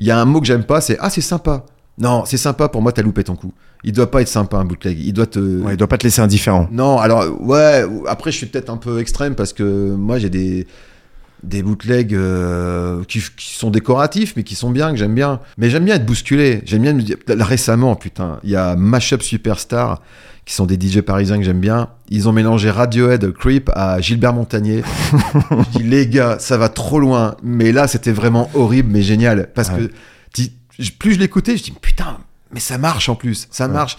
[0.00, 1.66] il y a un mot que j'aime pas, c'est ah, c'est sympa.
[1.96, 2.68] Non, c'est sympa.
[2.68, 3.52] Pour moi, t'as loupé ton coup.
[3.84, 4.98] Il doit pas être sympa un bootleg.
[4.98, 5.38] Il doit te.
[5.38, 6.66] Ouais, il doit pas te laisser indifférent.
[6.72, 7.84] Non, alors ouais.
[8.08, 10.66] Après, je suis peut-être un peu extrême parce que moi, j'ai des
[11.44, 15.38] des bootlegs euh, qui, qui sont décoratifs, mais qui sont bien, que j'aime bien.
[15.56, 16.62] Mais j'aime bien être bousculé.
[16.64, 17.18] J'aime bien me dire.
[17.28, 20.02] Récemment, putain, il y a Mashup Superstar,
[20.48, 21.90] qui sont des DJ parisiens que j'aime bien.
[22.08, 24.82] Ils ont mélangé Radiohead Creep à Gilbert Montagnier.
[25.74, 27.36] je dis, les gars, ça va trop loin.
[27.42, 29.50] Mais là, c'était vraiment horrible, mais génial.
[29.54, 29.90] Parce Ouais.
[30.32, 30.42] que
[30.98, 32.16] plus je l'écoutais, je dis, putain,
[32.50, 33.46] mais ça marche en plus.
[33.50, 33.98] Ça marche.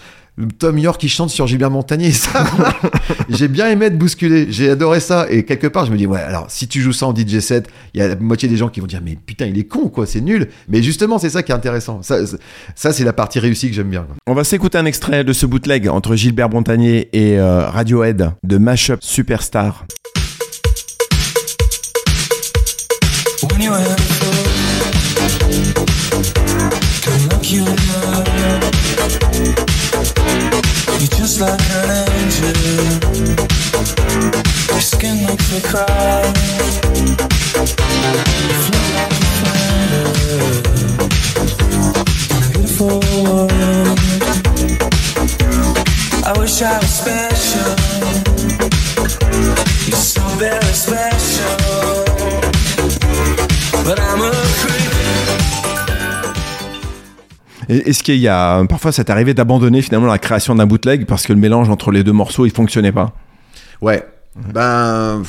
[0.58, 2.44] Tom York qui chante sur Gilbert Montagnier, ça.
[3.28, 4.46] J'ai bien aimé être bousculé.
[4.50, 5.26] J'ai adoré ça.
[5.30, 7.68] Et quelque part, je me dis, ouais, alors, si tu joues ça en DJ set,
[7.94, 9.88] il y a la moitié des gens qui vont dire, mais putain, il est con,
[9.88, 10.48] quoi, c'est nul.
[10.68, 12.02] Mais justement, c'est ça qui est intéressant.
[12.02, 12.38] Ça, c'est-
[12.74, 14.02] ça c'est la partie réussie que j'aime bien.
[14.02, 14.16] quoi.
[14.26, 18.58] On va s'écouter un extrait de ce bootleg entre Gilbert Montagnier et euh, Radiohead de
[18.58, 19.86] Mashup Superstar.
[23.50, 23.72] When you
[31.00, 32.52] You're just like an angel.
[34.68, 36.32] Your skin makes me cry.
[38.44, 40.04] You feel like a fighter
[42.36, 43.98] a beautiful world.
[46.22, 47.72] I wish I was special.
[49.86, 51.56] You're so very special.
[53.86, 54.39] But I'm a
[57.70, 61.32] Est-ce qu'il y a parfois ça arrivé d'abandonner finalement la création d'un bootleg parce que
[61.32, 63.14] le mélange entre les deux morceaux il fonctionnait pas?
[63.80, 64.04] Ouais.
[64.52, 65.22] Ben,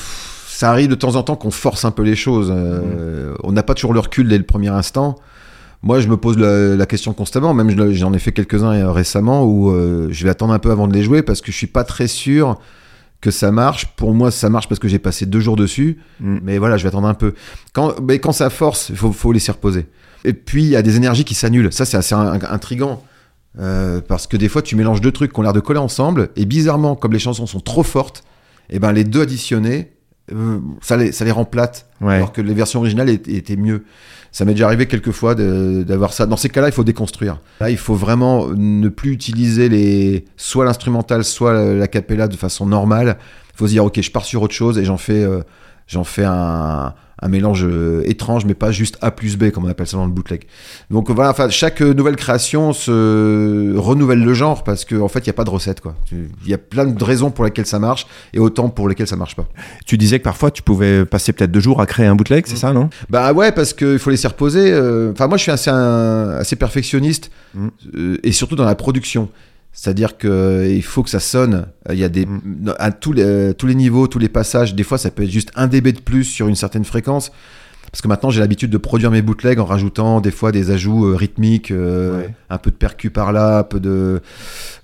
[0.48, 2.52] ça arrive de temps en temps qu'on force un peu les choses.
[2.54, 5.16] Euh, On n'a pas toujours le recul dès le premier instant.
[5.84, 7.54] Moi, je me pose la, la question constamment.
[7.54, 10.88] Même j'en ai fait quelques-uns euh, récemment où euh, je vais attendre un peu avant
[10.88, 12.60] de les jouer parce que je suis pas très sûr
[13.20, 13.88] que ça marche.
[13.96, 16.00] Pour moi, ça marche parce que j'ai passé deux jours dessus.
[16.20, 16.38] Mm.
[16.44, 17.34] Mais voilà, je vais attendre un peu.
[17.74, 19.88] Quand, mais quand ça force, il faut, faut laisser reposer.
[20.26, 21.72] Et puis, il y a des énergies qui s'annulent.
[21.74, 23.04] Ça, c'est assez in- intriguant.
[23.60, 26.30] Euh, parce que des fois, tu mélanges deux trucs qui ont l'air de coller ensemble.
[26.36, 28.24] Et bizarrement, comme les chansons sont trop fortes,
[28.70, 29.92] et ben les deux additionnés,
[30.34, 31.88] euh, ça, les, ça les rend plates.
[32.00, 32.16] Ouais.
[32.16, 33.84] Alors que les versions originales étaient, étaient mieux.
[34.32, 36.26] Ça m'est déjà arrivé quelques fois d'avoir ça.
[36.26, 37.42] Dans ces cas-là, il faut déconstruire.
[37.60, 42.38] Là, il faut vraiment ne plus utiliser les, soit l'instrumental, soit la, la cappella de
[42.38, 43.18] façon normale.
[43.54, 45.42] Il faut se dire, ok, je pars sur autre chose et j'en fais, euh,
[45.92, 49.68] j'en fais un, un mélange euh, étrange, mais pas juste A plus B, comme on
[49.68, 50.46] appelle ça dans le bootleg.
[50.90, 55.20] Donc voilà, enfin, chaque euh, nouvelle création se renouvelle le genre parce qu'en en fait,
[55.20, 55.82] il n'y a pas de recette.
[55.82, 55.96] quoi.
[56.12, 59.18] Il y a plein de raisons pour lesquelles ça marche et autant pour lesquelles ça
[59.18, 59.46] marche pas.
[59.86, 62.56] Tu disais que parfois tu pouvais passer peut-être deux jours à créer un bootleg, c'est
[62.56, 62.90] ça non?
[63.10, 64.72] Bah ouais, parce qu'il faut laisser reposer.
[64.72, 67.68] euh, Enfin, moi, je suis assez, un- assez perfectionniste, Mm.
[67.98, 69.28] euh, et surtout dans la production.
[69.74, 71.68] C'est-à-dire qu'il faut que ça sonne.
[71.90, 72.74] Il y a des Mm.
[72.78, 74.76] à tous les, euh, tous les niveaux, tous les passages.
[74.76, 77.32] Des fois, ça peut être juste un dB de plus sur une certaine fréquence.
[77.92, 81.08] Parce que maintenant, j'ai l'habitude de produire mes bootlegs en rajoutant des fois des ajouts
[81.08, 82.34] euh, rythmiques, euh, Ouais.
[82.50, 84.22] un peu de percu par là, un peu de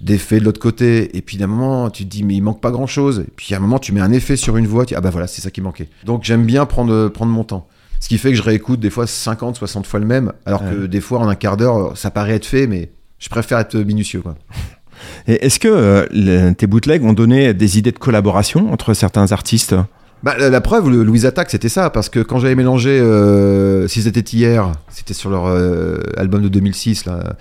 [0.02, 1.16] d'effets de l'autre côté.
[1.16, 3.20] Et puis d'un moment, tu te dis mais il manque pas grand-chose.
[3.28, 4.86] Et puis à un moment, tu mets un effet sur une voix.
[4.86, 5.88] Tu dis, ah bah voilà, c'est ça qui manquait.
[6.06, 7.68] Donc j'aime bien prendre prendre mon temps.
[8.00, 10.86] Ce qui fait que je réécoute des fois 50, 60 fois le même, alors que
[10.86, 14.22] des fois en un quart d'heure, ça paraît être fait, mais je préfère être minutieux.
[14.22, 14.36] Quoi.
[15.28, 19.76] Et est-ce que euh, tes bootlegs ont donné des idées de collaboration entre certains artistes?
[20.24, 23.88] Bah, la, la preuve, le Louise Attack, c'était ça, parce que quand j'avais mélangé euh,
[23.88, 27.36] Si c'était hier, c'était sur leur euh, album de 2006, là,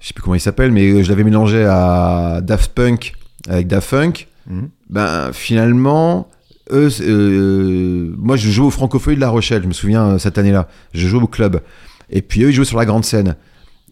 [0.00, 3.14] je sais plus comment il s'appelle, mais euh, je l'avais mélangé à Daft Punk
[3.48, 4.68] avec Daft Punk, Mhm.
[4.90, 6.28] ben finalement,
[6.70, 10.68] eux, euh, moi je joue au Francophonie de La Rochelle, je me souviens cette année-là,
[10.94, 11.60] je joue au club,
[12.10, 13.34] et puis eux ils jouaient sur la grande scène.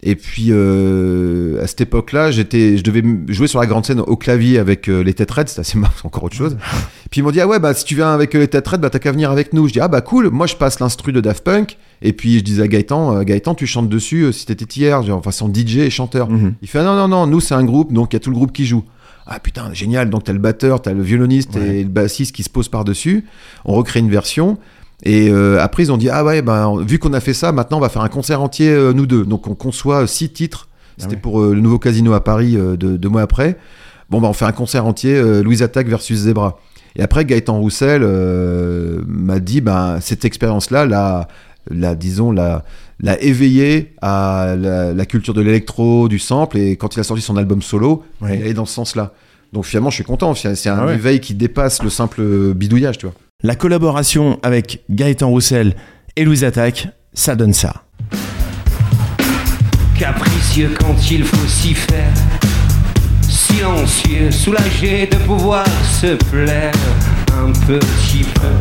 [0.07, 4.15] Et puis euh, à cette époque-là, j'étais, je devais jouer sur la grande scène au
[4.15, 6.57] clavier avec euh, les Têtes Raides, c'est assez marrant, c'est encore autre chose.
[7.09, 8.81] Puis ils m'ont dit ah ouais bah si tu viens avec euh, les Têtes Raides,
[8.81, 9.67] bah t'as qu'à venir avec nous.
[9.67, 11.77] Je dis ah bah cool, moi je passe l'instru de Daft Punk.
[12.03, 15.51] Et puis je disais à Gaëtan, Gaëtan tu chantes dessus si t'étais hier, genre façon
[15.51, 16.29] DJ et chanteur.
[16.29, 16.53] Mhm.
[16.61, 18.29] Il fait ah, non non non, nous c'est un groupe donc il y a tout
[18.29, 18.83] le groupe qui joue.
[19.25, 21.77] Ah putain génial, donc t'as le batteur, t'as le violoniste Ouais.
[21.79, 23.25] et le bassiste qui se posent par dessus.
[23.65, 24.59] On recrée une version.
[25.05, 27.77] Et euh, après, ils ont dit Ah ouais, ben, vu qu'on a fait ça, maintenant
[27.77, 29.23] on va faire un concert entier, euh, nous deux.
[29.23, 30.67] Donc on conçoit euh, six titres.
[30.97, 31.21] C'était ouais.
[31.21, 33.57] pour euh, le nouveau casino à Paris euh, de- deux mois après.
[34.09, 36.59] Bon, bah, on fait un concert entier, euh, Louise Attaque versus Zebra.
[36.95, 41.27] Et après, Gaëtan Roussel euh, m'a dit ben, cette expérience-là, la,
[41.69, 42.63] la, disons, la,
[43.01, 46.57] l'a éveillé à la, la culture de l'électro, du sample.
[46.57, 48.37] Et quand il a sorti son album solo, Ouais.
[48.37, 49.11] il allait dans ce sens-là.
[49.53, 50.33] Donc finalement, je suis content.
[50.33, 50.93] C'est c'est un Ah ouais.
[50.95, 53.15] éveil qui dépasse le simple bidouillage, tu vois.
[53.45, 55.75] La collaboration avec Gaëtan Roussel
[56.15, 57.83] et Louise Attaque, ça donne ça.
[59.99, 62.11] Capricieux quand il faut s'y faire.
[63.21, 66.73] Si silencieux, soulagé de pouvoir se plaire
[67.37, 68.55] un petit peu.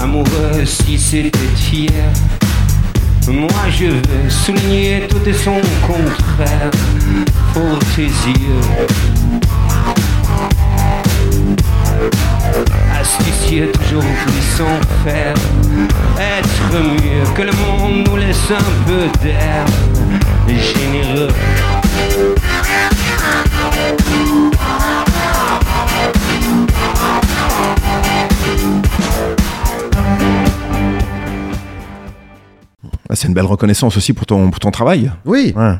[0.00, 1.38] Amoureux si c'était
[1.72, 2.12] hier,
[3.28, 6.72] moi je veux souligner tout et son contraire
[7.54, 9.49] pour tes yeux.
[13.00, 15.34] Astucieux, toujours plus sans faire
[16.18, 19.64] Être mieux que le monde nous laisse un peu d'air
[20.48, 21.28] Généreux
[33.08, 35.10] Ah, C'est une belle reconnaissance aussi pour ton, pour ton travail.
[35.24, 35.52] Oui.
[35.56, 35.74] Ouais.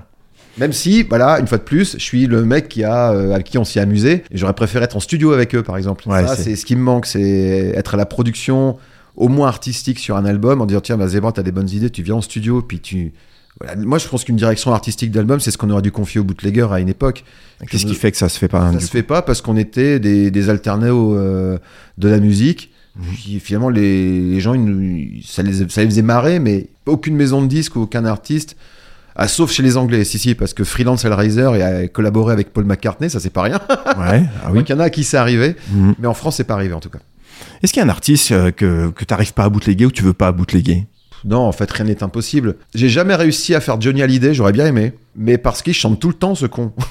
[0.59, 3.47] Même si, voilà, une fois de plus, je suis le mec qui a, euh, avec
[3.47, 4.25] qui on s'y est amusé.
[4.31, 6.09] Et j'aurais préféré être en studio avec eux, par exemple.
[6.09, 8.77] Ouais, Ça, c'est- ce qui me manque, c'est être à la production,
[9.17, 11.91] au moins artistique sur un album, en disant tiens, bah, Zébra, t'as des bonnes idées,
[11.91, 13.13] tu viens en studio, puis tu.
[13.61, 13.77] Voilà.
[13.77, 16.67] Moi, je pense qu'une direction artistique d'album, c'est ce qu'on aurait dû confier au bootlegger
[16.71, 17.25] à une époque.
[17.69, 19.43] Qu'est-ce qui fait que ça se fait pas Ça du se coup fait pas parce
[19.43, 21.59] qu'on était des, des euh,
[21.99, 22.71] de la musique.
[22.97, 23.05] Mhm.
[23.15, 27.43] Puis finalement, les, les gens, ils ça, les, ça les faisait marrer, mais aucune maison
[27.43, 28.57] de disques ou aucun artiste,
[29.17, 32.53] ah, sauf chez les Anglais, si, si, parce que Freelance Hellraiser et a collaboré avec
[32.53, 33.61] Paul McCartney, ça c'est pas rien.
[33.99, 34.59] Ouais, ah oui.
[34.59, 35.95] Donc il y en a à qui c'est arrivé, Mhm.
[35.99, 36.99] mais en France, c'est pas arrivé en tout cas.
[37.63, 39.89] Est-ce qu'il y a un artiste euh, que, que tu n'arrives pas à bootleguer ou
[39.89, 40.87] que tu veux pas à bootleguer
[41.25, 42.57] Non, en fait, rien n'est impossible.
[42.75, 46.09] J'ai jamais réussi à faire Johnny Hallyday, j'aurais bien aimé, mais parce qu'il chante tout
[46.09, 46.73] le temps, ce con.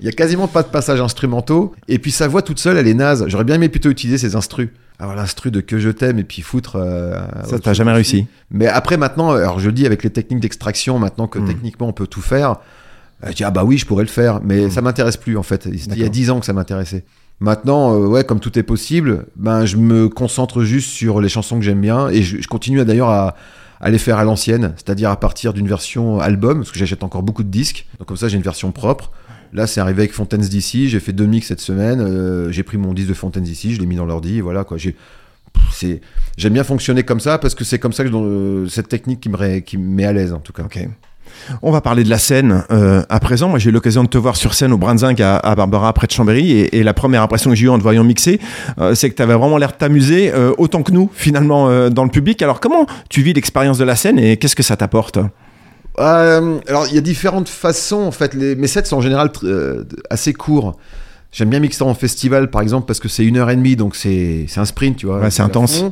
[0.00, 2.88] Il y a quasiment pas de passages instrumentaux, et puis sa voix toute seule, elle
[2.88, 3.24] est naze.
[3.28, 4.70] J'aurais bien aimé plutôt utiliser ses instrus.
[4.98, 6.76] Avoir l'instru de que je t'aime et puis foutre.
[6.76, 8.26] euh, Ça, t'as jamais réussi.
[8.50, 11.46] Mais après, maintenant, alors je le dis avec les techniques d'extraction, maintenant que Mm.
[11.48, 12.52] techniquement on peut tout faire,
[13.24, 15.42] euh, je dis ah bah oui, je pourrais le faire, mais ça m'intéresse plus en
[15.42, 15.66] fait.
[15.66, 16.10] Il y a D'accord.
[16.10, 17.04] 10 ans que ça m'intéressait.
[17.40, 21.58] Maintenant, euh, ouais, comme tout est possible, ben je me concentre juste sur les chansons
[21.58, 23.34] que j'aime bien et je, je continue d'ailleurs à,
[23.80, 27.22] à les faire à l'ancienne, c'est-à-dire à partir d'une version album, parce que j'achète encore
[27.22, 29.10] beaucoup de disques, donc comme ça j'ai une version propre.
[29.52, 30.88] Là, c'est arrivé avec Fontaines d'ici.
[30.88, 32.00] J'ai fait deux mix cette semaine.
[32.00, 34.40] euh, j'ai pris mon disque de Fontaines d'ici, je l'ai mis dans l'ordi.
[34.40, 34.76] Voilà quoi.
[34.76, 34.96] J'ai,
[36.36, 39.28] j'aime bien fonctionner comme ça parce que c'est comme ça que euh, cette technique qui
[39.78, 40.64] me, met à l'aise en tout cas.
[41.62, 43.48] On va parler de la scène euh, à présent.
[43.48, 46.06] Moi, j'ai eu l'occasion de te voir sur scène au Brunzinc à, à Barbara, près
[46.06, 46.52] de Chambéry.
[46.72, 48.40] Et, la première impression que j'ai eue en te voyant mixer,
[48.94, 52.40] c'est que tu avais vraiment l'air de t'amuser autant que nous, finalement, dans le public.
[52.42, 55.18] Alors, comment tu vis l'expérience de la scène et qu'est-ce que ça t'apporte?
[55.98, 58.34] Euh, alors, il y a différentes façons, en fait.
[58.34, 60.76] Les, mes sets sont en général euh, assez courts.
[61.32, 63.94] J'aime bien mixer en festival, par exemple, parce que c'est une heure et demie, donc
[63.96, 65.18] c'est un sprint, tu vois.
[65.20, 65.84] Ouais, c'est intense.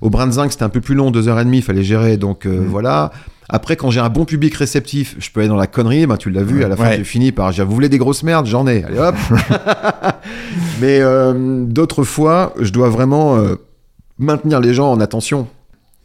[0.00, 2.44] Au Brandzinc, c'était un peu plus long, deux heures et demie, il fallait gérer, donc
[2.44, 2.50] Mm.
[2.50, 3.10] euh, voilà.
[3.48, 6.30] Après, quand j'ai un bon public réceptif, je peux aller dans la connerie, ben, tu
[6.30, 6.96] l'as vu, à la fin, Ouais.
[6.98, 9.14] j'ai fini par dire, vous voulez des grosses merdes J'en ai, allez hop
[10.80, 13.56] Mais euh, d'autres fois, je dois vraiment euh,
[14.18, 15.48] maintenir les gens en attention.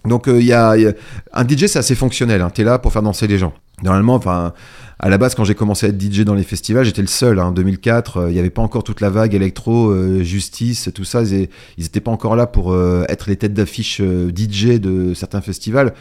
[0.08, 0.94] Donc euh, il y, a, il y a-
[1.34, 2.42] un DJ c'est assez fonctionnel.
[2.42, 2.50] Hein.
[2.50, 3.54] T'es là pour faire danser les gens.
[3.84, 4.54] Normalement, enfin
[5.00, 7.40] à la base quand j'ai commencé à être DJ dans les festivals, j'étais le seul.
[7.40, 11.04] En 2004, euh, il n'y avait pas encore toute la vague électro, euh, justice, tout
[11.04, 11.22] ça.
[11.24, 12.76] Ils n'étaient pas encore là pour
[13.08, 15.94] être les têtes d'affiche DJ de certains festivals.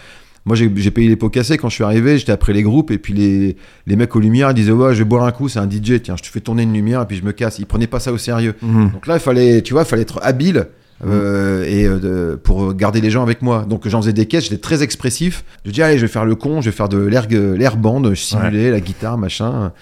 [0.46, 2.18] Moi, j'ai payé les pots cassés quand je suis arrivé.
[2.18, 3.56] J'étais après les groupes et puis les,
[3.88, 6.00] les mecs aux lumières ils disaient ouais, je vais boire un coup, c'est un DJ.
[6.02, 7.58] Tiens, je te fais tourner une lumière et puis je me casse.
[7.58, 8.54] Ils prenaient pas ça au sérieux.
[8.62, 8.90] Mhm.
[8.92, 10.68] Donc là, il fallait, tu vois, il fallait être habile
[11.04, 13.66] euh, et euh, pour garder les gens avec moi.
[13.68, 15.44] Donc j'en faisais des caisses, j'étais très expressif.
[15.64, 18.02] Je dis allez, je vais faire le con, je vais faire de l'air l'air band,
[18.14, 19.72] je simulais la guitare, machin,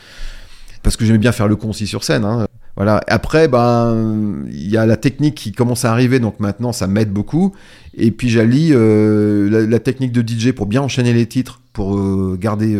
[0.82, 2.24] parce que j'aimais bien faire le con aussi sur scène.
[2.24, 2.46] hein.
[2.76, 3.00] Voilà.
[3.06, 7.12] Après, ben, il y a la technique qui commence à arriver, donc maintenant ça m'aide
[7.12, 7.54] beaucoup.
[7.96, 12.36] Et puis j'allie euh, la, la technique de DJ pour bien enchaîner les titres, pour
[12.36, 12.76] garder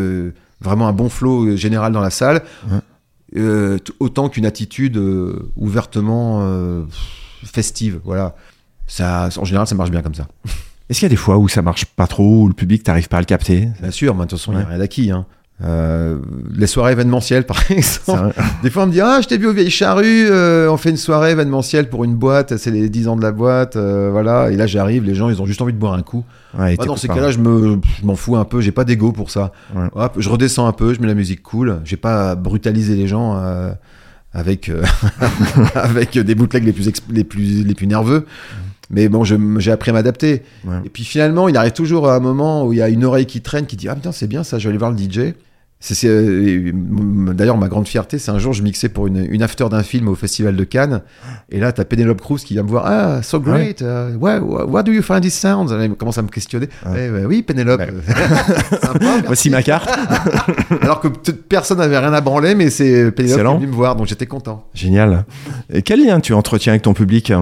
[0.61, 2.43] vraiment un bon flow général dans la salle,
[3.37, 3.77] Ouais.
[4.01, 5.01] autant qu'une attitude
[5.57, 6.41] ouvertement
[7.45, 8.01] festive.
[8.05, 8.35] Voilà.
[8.87, 10.27] Ça, en général, ça marche bien comme ça.
[10.91, 13.09] Est-ce qu'il y a des fois où ça marche pas trop, où le public t'arrive
[13.09, 13.69] pas à le capter?
[13.81, 15.11] Bien sûr, mais de toute façon, il n'y a rien d'acquis.
[15.11, 15.25] Hein.
[15.63, 16.19] Euh,
[16.53, 18.35] les soirées événementielles, par exemple.
[18.63, 20.91] Des fois, on me dit Ah, je t'ai vu aux vieilles charrues, euh, on fait
[20.91, 24.51] une soirée événementielle pour une boîte, c'est les 10 ans de la boîte, euh, voilà.
[24.51, 26.25] Et là, j'arrive, les gens, ils ont juste envie de boire un coup.
[26.59, 29.13] Ouais, Moi, dans ces cas-là, je me- je m'en fous un peu, j'ai pas d'ego
[29.13, 29.53] pour ça.
[29.75, 29.87] Ouais.
[29.95, 33.07] Hop, je redescends un peu, je mets la musique cool, j'ai pas à brutaliser les
[33.07, 33.73] gens euh,
[34.35, 34.83] avec, euh,
[35.75, 38.27] avec des bootlegs les plus, les plus, les plus nerveux.
[38.91, 40.43] Mais bon, je- j'ai appris à m'adapter.
[40.65, 40.77] Ouais.
[40.85, 43.27] Et puis finalement, il arrive toujours à un moment où il y a une oreille
[43.27, 45.33] qui traîne, qui dit Ah putain, c'est bien ça, je vais aller voir le DJ.
[46.05, 46.73] Euh,
[47.35, 50.09] D'ailleurs, ma grande fierté, c'est un jour, je mixais pour une, une after d'un film
[50.09, 51.03] au Festival de Cannes.
[51.51, 54.93] Et là, t'as Penelope Cruz qui vient me voir Ah, so great, uh, what do
[54.93, 56.69] you find these sounds Elle commence à me questionner.
[56.87, 57.07] Ouais.
[57.07, 57.81] Eh ben oui, Penelope.
[57.81, 57.93] Ouais.
[58.83, 59.23] Sympa, merci.
[59.27, 59.91] Voici ma carte.
[60.81, 63.97] Alors que personne n'avait rien à branler, mais c'est Penelope qui est venue me voir,
[63.97, 64.69] donc j'étais content.
[64.75, 65.25] Génial.
[65.73, 67.33] Et quel lien tu entretiens avec ton public?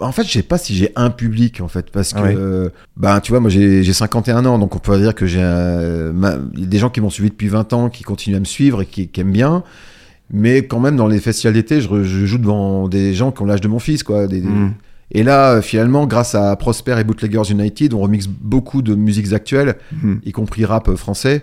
[0.00, 2.34] En fait je sais pas si j'ai un public en fait parce que Ouais.
[2.36, 5.40] euh, ben tu vois moi j'ai j'ai 51 ans donc on peut dire que j'ai
[5.42, 6.12] euh,
[6.56, 9.08] des gens qui m'ont suivi depuis 20 ans qui continuent à me suivre et qui,
[9.08, 9.62] qui aiment bien
[10.30, 13.60] mais quand même dans les festivals d'été je, joue devant des gens qui ont l'âge
[13.60, 14.74] de mon fils quoi des- Mm.
[15.12, 19.32] et là euh, finalement grâce à Prosper et Bootleggers United on remixe beaucoup de musiques
[19.32, 20.20] actuelles Mhm.
[20.24, 21.42] y compris rap euh, français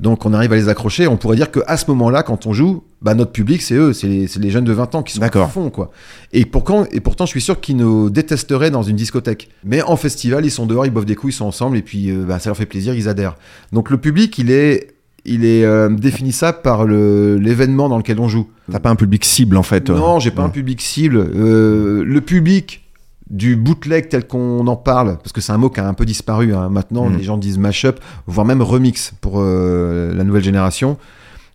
[0.00, 2.52] donc on arrive à les accrocher on pourrait dire que à ce moment-là quand on
[2.52, 5.30] joue bah, notre public c'est eux c'est les, jeunes de 20 ans qui sont à
[5.48, 5.90] fond quoi
[6.32, 9.50] et, pourtant, et pourtant, je suis sûr qu'ils nous détesteraient dans une discothèque.
[9.62, 12.10] Mais en festival, ils sont dehors, ils boivent des coups, ils sont ensemble, et puis
[12.10, 13.36] euh, bah, ça leur fait plaisir, ils adhèrent.
[13.72, 18.26] Donc le public, il est, il est euh, définissable par le- l'événement dans lequel on
[18.28, 18.48] joue.
[18.72, 19.90] T'as pas un public cible en fait.
[19.90, 19.96] euh.
[19.96, 20.48] Non, j'ai pas Ouais.
[20.48, 21.18] un public cible.
[21.18, 22.83] Euh, le public
[23.30, 26.04] du bootleg tel qu'on en parle, parce que c'est un mot qui a un peu
[26.04, 26.68] disparu hein.
[26.68, 27.16] maintenant, Mm.
[27.16, 30.98] les gens disent mashup, voire même remix pour euh, la nouvelle génération.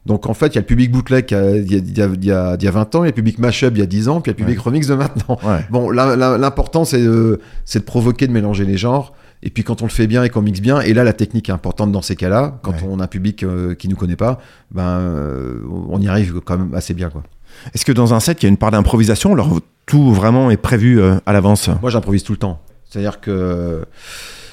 [0.06, 2.10] Donc en fait, il y a le public bootleg il y y y a-
[2.60, 4.08] il y a 20 ans, il y a le public mashup il y a 10
[4.08, 5.38] ans, puis il y a le public remix de maintenant.
[5.44, 5.60] Ouais.
[5.70, 7.40] Bon, l'important c'est de,
[7.74, 9.14] de provoquer, de mélanger les genres.
[9.44, 11.48] Et puis quand on le fait bien et qu'on mixe bien, et là la technique
[11.50, 12.88] est importante dans ces cas-là, quand Ouais.
[12.90, 14.40] on a un public euh, qui nous connaît pas,
[14.72, 17.24] ben euh, on y arrive quand même assez bien quoi.
[17.74, 20.58] Est-ce que dans un set, il y a une part d'improvisation alors tout vraiment est
[20.58, 21.70] prévu euh, à l'avance?
[21.82, 22.60] Moi, j'improvise tout le temps.
[22.90, 23.84] C'est-à-dire que.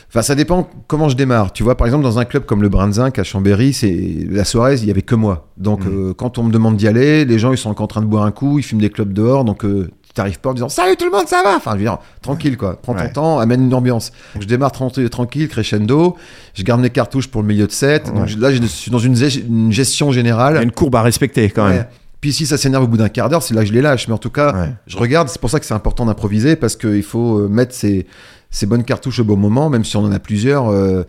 [0.09, 1.53] Enfin, ça dépend comment je démarre.
[1.53, 4.77] Tu vois, par exemple, dans un club comme le Brandzinc à Chambéry, c'est la soirée,
[4.77, 5.49] il y avait que moi.
[5.59, 5.93] Donc, Mhm.
[6.11, 8.07] euh, quand on me demande d'y aller, les gens, ils sont encore en train de
[8.07, 10.69] boire un coup, ils fument des clubs dehors, donc euh, tu t'arrives pas en disant
[10.71, 11.57] Salut tout le monde, ça va?
[11.57, 12.79] Enfin, je veux dire, tranquille, quoi.
[12.81, 13.09] Prends Ouais.
[13.09, 14.11] ton temps, amène une ambiance.
[14.35, 16.17] Donc, je démarre tranquille, tranquille, crescendo.
[16.55, 18.07] Je garde mes cartouches pour le milieu de set.
[18.07, 18.35] Donc, Ouais.
[18.39, 20.55] là, je suis dans une, gest- une gestion générale.
[20.55, 21.79] Il y a une courbe à respecter quand même.
[21.79, 21.89] Ouais.
[22.21, 24.09] Puis si ça s'énerve au bout d'un quart d'heure, c'est là que je les lâche.
[24.09, 24.73] Mais en tout cas, Ouais.
[24.87, 25.29] je regarde.
[25.29, 28.07] C'est pour ça que c'est important d'improviser parce qu'il faut euh, mettre ses,
[28.51, 30.69] ses bonnes cartouches au bon moment, même si on en a plusieurs.
[30.71, 31.05] euh,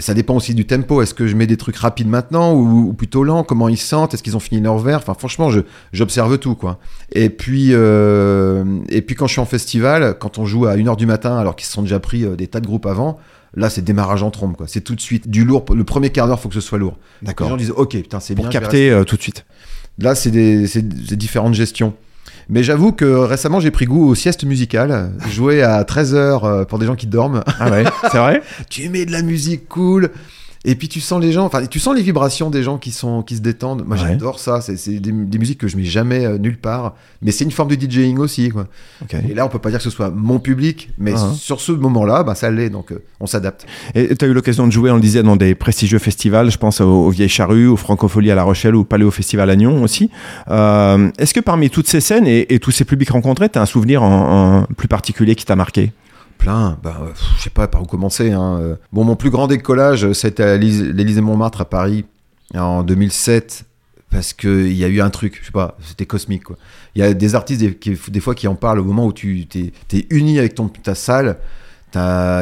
[0.00, 1.02] ça dépend aussi du tempo.
[1.02, 3.44] Est-ce que je mets des trucs rapides maintenant ou, ou plutôt lents?
[3.44, 4.14] Comment ils se sentent?
[4.14, 4.96] Est-ce qu'ils ont fini leur verre?
[4.98, 5.50] Enfin, franchement,
[5.92, 6.78] j'observe tout, quoi.
[7.12, 10.96] Et puis, euh, et puis quand je suis en festival, quand on joue à 1h
[10.96, 13.18] du matin, alors qu'ils se sont déjà pris des tas de groupes avant,
[13.54, 14.66] là, c'est démarrage en trombe, quoi.
[14.68, 15.64] C'est tout de suite du lourd.
[15.74, 16.96] Le premier quart d'heure, faut que ce soit lourd.
[17.20, 17.50] Les D'accord.
[17.50, 18.58] gens disent, ok, putain, c'est Pour bien.
[18.58, 19.44] vais capter euh, tout de suite.
[19.98, 20.66] Là, c'est des,
[21.16, 21.94] différentes gestions.
[22.48, 25.12] Mais j'avoue que récemment, j'ai pris goût aux siestes musicales.
[25.30, 27.42] Jouer à 13h pour des gens qui dorment.
[27.58, 28.42] Ah ouais, c'est vrai?
[28.70, 30.10] Tu mets de la musique cool.
[30.66, 33.22] Et puis tu sens les gens, enfin tu sens les vibrations des gens qui sont
[33.22, 33.84] qui se détendent.
[33.86, 34.02] Moi Ouais.
[34.08, 34.60] j'adore ça.
[34.62, 36.94] C'est des, des musiques que je mets jamais euh, nulle part.
[37.22, 38.66] Mais c'est une forme de DJing aussi, quoi.
[39.28, 41.32] Et là, on peut pas dire que ce soit mon public, mais Ah.
[41.34, 42.70] sur ce moment-là, bah, ça l'est.
[42.70, 43.66] Donc euh, on s'adapte.
[43.94, 46.56] Et tu as eu l'occasion de jouer, on le disait, dans des prestigieux festivals, je
[46.58, 49.56] pense aux, aux Vieilles Charrues, aux Francophonie à La Rochelle ou au Paléo Festival à
[49.56, 50.10] Nyon aussi.
[50.50, 53.62] Euh, Est-ce que parmi toutes ces scènes et, et tous ces publics rencontrés, tu as
[53.62, 55.92] un souvenir en, en plus particulier qui t'a marqué?
[56.44, 57.06] Plein, bah, euh,
[57.38, 58.30] je sais pas par où commencer.
[58.32, 58.58] hein.
[58.60, 62.04] Euh, Bon, mon plus grand décollage, c'était à l'Élysée Montmartre à Paris
[62.54, 63.64] en 2007
[64.10, 66.56] parce qu'il y a eu un truc, je sais pas, c'était cosmique quoi.
[66.94, 69.12] Il y a des artistes des, qui- des fois qui en parlent au moment où
[69.12, 71.38] tu t'es es uni avec ton, ta salle.
[71.94, 71.98] Il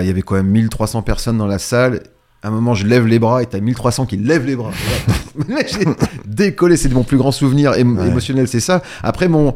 [0.07, 2.03] y avait quand même 1300 personnes dans la salle.
[2.43, 4.73] À un moment, je lève les bras et t'as 1300 qui lèvent les bras.
[5.49, 5.85] J'ai
[6.27, 8.09] décollé, c'est mon plus grand souvenir émo- Ouais.
[8.09, 8.83] émotionnel, c'est ça.
[9.03, 9.55] Après, mon,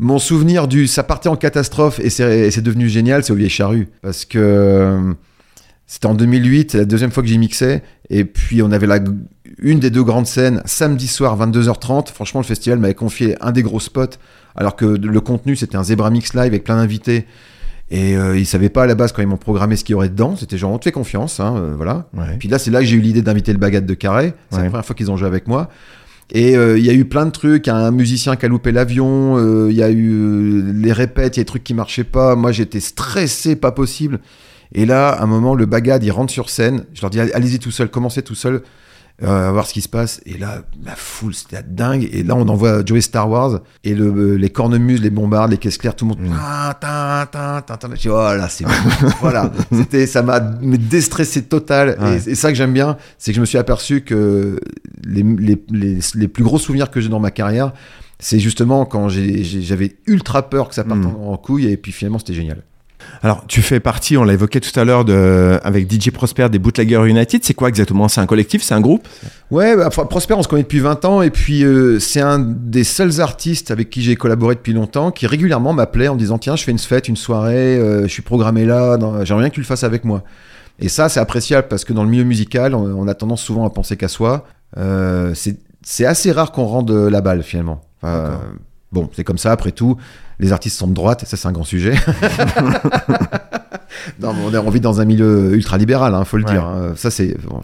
[0.00, 3.88] mon souvenir du ça partait en catastrophe et c'est devenu génial, c'est au Vieille Charrue.
[4.02, 5.12] Parce que euh,
[5.86, 7.82] c'était en 2008, c'est la deuxième fois que j'y mixais.
[8.08, 8.98] Et puis on avait la,
[9.60, 12.08] une des deux grandes scènes, samedi soir, 22h30.
[12.12, 14.16] Franchement, le festival m'avait confié un des gros spots,
[14.56, 17.26] alors que le contenu, c'était un Zebra Mix Live avec plein d'invités.
[17.92, 19.96] Et euh, ils savaient pas à la base quand ils m'ont programmé ce qu'il y
[19.96, 20.36] aurait dedans.
[20.36, 22.06] C'était genre, on te fait confiance, hein, euh, voilà.
[22.16, 22.36] Ouais.
[22.38, 24.32] Puis là, c'est là que j'ai eu l'idée d'inviter le Bagat de Carré.
[24.50, 24.62] C'est Ouais.
[24.62, 25.68] la première fois qu'ils ont joué avec moi.
[26.32, 27.68] Et euh, il y a eu plein de trucs.
[27.68, 29.36] Un musicien qui a loupé l'avion.
[29.36, 31.36] euh, Il y a eu euh, les répètes.
[31.36, 32.36] Il y a des trucs qui marchaient pas.
[32.36, 34.20] Moi, j'étais stressé, pas possible.
[34.72, 36.84] Et là, à un moment, le Bagad, il rentre sur scène.
[36.94, 38.62] Je leur dis, allez-y tout seul, commencez tout seul.
[39.22, 40.20] Euh, voir ce qui se passe.
[40.26, 42.08] Et là, la foule, c'était dingue.
[42.12, 45.58] Et là, on envoie Joey Star Wars et le, euh, les cornemuses, les bombardes, les
[45.58, 46.18] caisses claires, tout le monde.
[46.80, 47.26] Tin.
[47.94, 48.70] Je dis, oh là, c'est bon.
[49.20, 49.50] voilà.
[49.72, 51.96] C'était, ça m'a déstressé total.
[52.00, 52.18] Ouais.
[52.26, 54.58] Et, et ça que j'aime bien, c'est que je me suis aperçu que
[55.04, 57.72] les, les, les, les plus gros souvenirs que j'ai dans ma carrière,
[58.18, 61.06] c'est justement quand j'avais ultra peur que ça parte Mm.
[61.06, 61.66] en, en couille.
[61.68, 62.62] Et puis finalement, c'était génial.
[63.22, 66.58] Alors, tu fais partie, on l'a évoqué tout à l'heure, de- avec DJ Prosper des
[66.58, 67.42] Bootlegger United.
[67.44, 68.08] C'est quoi exactement?
[68.08, 68.62] C'est un collectif?
[68.62, 69.06] C'est un groupe?
[69.50, 72.84] Ouais, bah, Prosper, on se connaît depuis 20 ans, et puis euh, c'est un des
[72.84, 76.56] seuls artistes avec qui j'ai collaboré depuis longtemps qui régulièrement m'appelait en me disant Tiens,
[76.56, 79.54] je fais une fête, une soirée, euh, je suis programmé là, dans- j'aimerais bien que
[79.54, 80.22] tu le fasses avec moi.
[80.78, 83.66] Et ça, c'est appréciable parce que dans le milieu musical, on, on a tendance souvent
[83.66, 84.46] à penser qu'à soi.
[84.78, 85.34] Euh,
[85.82, 87.82] c'est assez rare qu'on rende la balle finalement.
[88.02, 88.40] Enfin.
[88.92, 89.96] Bon, c'est comme ça, après tout.
[90.40, 91.94] Les artistes sont de droite, ça c'est un grand sujet.
[94.20, 96.52] non, mais on, est, on vit dans un milieu ultra-libéral, il faut le Ouais.
[96.52, 96.64] dire.
[96.64, 96.92] hein.
[96.96, 97.60] Ça, c'est bon,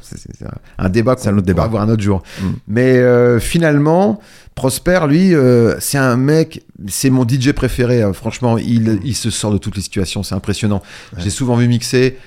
[0.78, 1.64] un- débat C'est un qu'on autre débat.
[1.64, 2.22] pourra avoir un autre jour.
[2.40, 2.44] Mm.
[2.68, 4.20] Mais euh, finalement,
[4.54, 8.02] Prosper, lui, euh, c'est un mec, c'est mon DJ préféré.
[8.02, 8.12] hein.
[8.12, 10.82] Franchement, il, il se sort de toutes les situations, c'est impressionnant.
[11.18, 12.18] J'ai souvent vu mixer.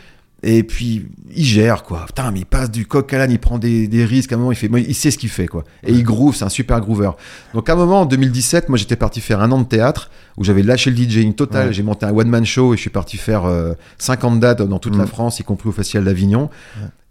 [0.41, 2.05] Et puis, il gère, quoi.
[2.07, 4.31] Putain, mais il passe du coq à l'âne, il prend des, des risques.
[4.31, 5.65] À un moment, il, fait, il sait ce qu'il fait, quoi.
[5.85, 7.11] Et il groove, c'est un super groover.
[7.53, 10.45] Donc, à un moment, en 2017, moi, j'étais parti faire un an de théâtre où
[10.45, 11.67] j'avais lâché le DJing total.
[11.67, 11.73] Ouais.
[11.73, 14.95] J'ai monté un one-man show et je suis parti faire euh, 50 dates dans toute
[14.95, 14.99] Mm.
[14.99, 16.49] la France, y compris au Festival d'Avignon.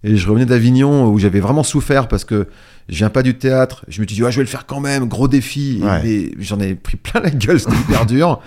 [0.04, 2.46] Et je revenais d'Avignon où j'avais vraiment souffert parce que
[2.88, 3.84] je viens pas du théâtre.
[3.88, 5.80] Je me suis dit, ouais, je vais le faire quand même, gros défi.
[5.82, 6.30] Et- Ouais.
[6.38, 8.40] j'en ai pris plein la gueule, c'était hyper dur.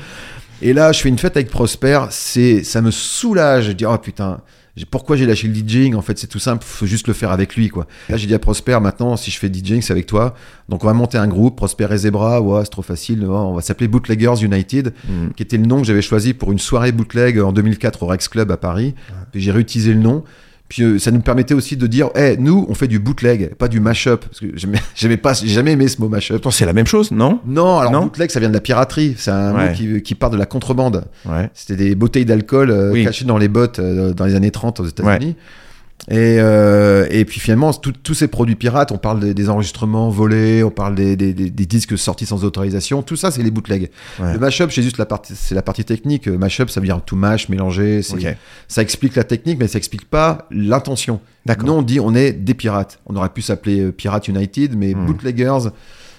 [0.64, 3.66] Et là, je fais une fête avec Prosper, c'est, ça me soulage.
[3.68, 4.42] Je dis, oh putain,
[4.90, 7.56] pourquoi j'ai lâché le DJing En fait, c'est tout simple, faut juste le faire avec
[7.56, 7.88] lui, quoi.
[8.10, 10.34] Là, j'ai dit à Prosper, maintenant, si je fais DJing, c'est avec toi.
[10.70, 13.26] Donc, on va monter un groupe, Prosper et Zebra, ouais, c'est trop facile.
[13.26, 15.34] On va s'appeler Bootleggers United, Mm.
[15.36, 18.28] qui était le nom que j'avais choisi pour une soirée bootleg en 2004 au Rex
[18.28, 18.96] Club à Paris.
[19.32, 20.24] Puis j'ai réutilisé le nom.
[20.72, 23.68] Puis euh, ça nous permettait aussi de dire, hey, nous, on fait du bootleg, pas
[23.68, 24.22] du mashup.
[24.22, 24.46] Parce que
[24.96, 26.48] j'aimais, pas, j'ai jamais aimé ce mot mashup.
[26.50, 27.42] C'est la même chose, non?
[27.46, 28.04] Non, alors Non?
[28.04, 29.16] bootleg, ça vient de la piraterie.
[29.18, 29.68] C'est un Ouais.
[29.72, 31.04] mot qui, qui part de la contrebande.
[31.26, 31.50] Ouais.
[31.54, 33.04] C'était des bouteilles d'alcool euh, Oui.
[33.04, 35.36] cachées dans les bottes euh, dans les années 30 aux États-Unis.
[36.10, 40.64] Et, euh, et puis finalement, tous ces produits pirates, on parle des, des enregistrements volés,
[40.64, 43.92] on parle des, des- des- des disques sortis sans autorisation, tout ça, c'est les bootlegs.
[44.20, 44.34] Ouais.
[44.34, 46.28] Le mashup, c'est juste la partie, c'est la partie technique.
[46.28, 48.02] Euh, Mashup, ça veut dire tout mash, mélanger.
[48.68, 51.20] Ça explique la technique, mais ça explique pas l'intention.
[51.68, 53.00] Nous, on dit on est des pirates.
[53.06, 55.06] On aurait pu s'appeler euh, Pirate United, mais Hmm.
[55.06, 55.70] bootleggers,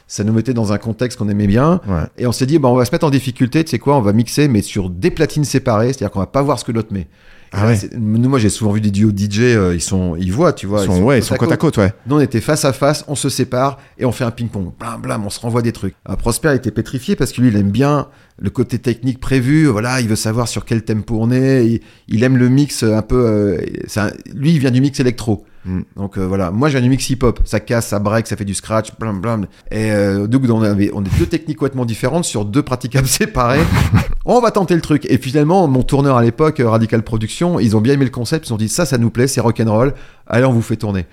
[0.06, 1.80] ça nous mettait dans un contexte qu'on aimait bien.
[1.88, 2.02] Ouais.
[2.18, 4.00] Et on s'est dit, bah, on va se mettre en difficulté, tu sais quoi, on
[4.00, 6.92] va mixer, mais sur des platines séparées, c'est-à-dire qu'on va pas voir ce que l'autre
[6.92, 7.08] met.
[7.52, 7.78] Ah ouais.
[7.98, 10.82] Nous, moi, j'ai souvent vu des duos DJ, euh, ils sont, ils voient, tu vois.
[10.82, 11.92] Ils sont, ouais, ils sont côte à côte, ouais.
[12.06, 14.72] Nous, on était face à face, on se sépare et on fait un ping-pong.
[14.78, 15.94] Blam, blam, on se renvoie des trucs.
[16.08, 19.66] Euh, Prosper était pétrifié parce que lui, il aime bien le côté technique prévu.
[19.66, 21.66] Voilà, il veut savoir sur quel tempo on est.
[21.66, 23.16] Il, il aime le mix un peu.
[23.26, 23.58] euh,
[23.96, 25.44] un- lui, il vient du mix électro.
[25.64, 25.80] Mm.
[25.96, 28.54] Donc euh, voilà, moi j'ai du mix hip-hop, ça casse, ça break, ça fait du
[28.54, 29.46] scratch, blam blam.
[29.70, 33.60] Et euh, donc on avait, on est deux techniques complètement différentes sur deux praticables séparés.
[34.24, 35.06] on va tenter le truc.
[35.08, 38.46] Et finalement, mon tourneur à l'époque, euh, Radical Production, ils ont bien aimé le concept,
[38.46, 39.94] ils se sont dit ça, ça nous plaît, c'est rock'n'roll.
[40.26, 41.06] Allez, on vous fait tourner.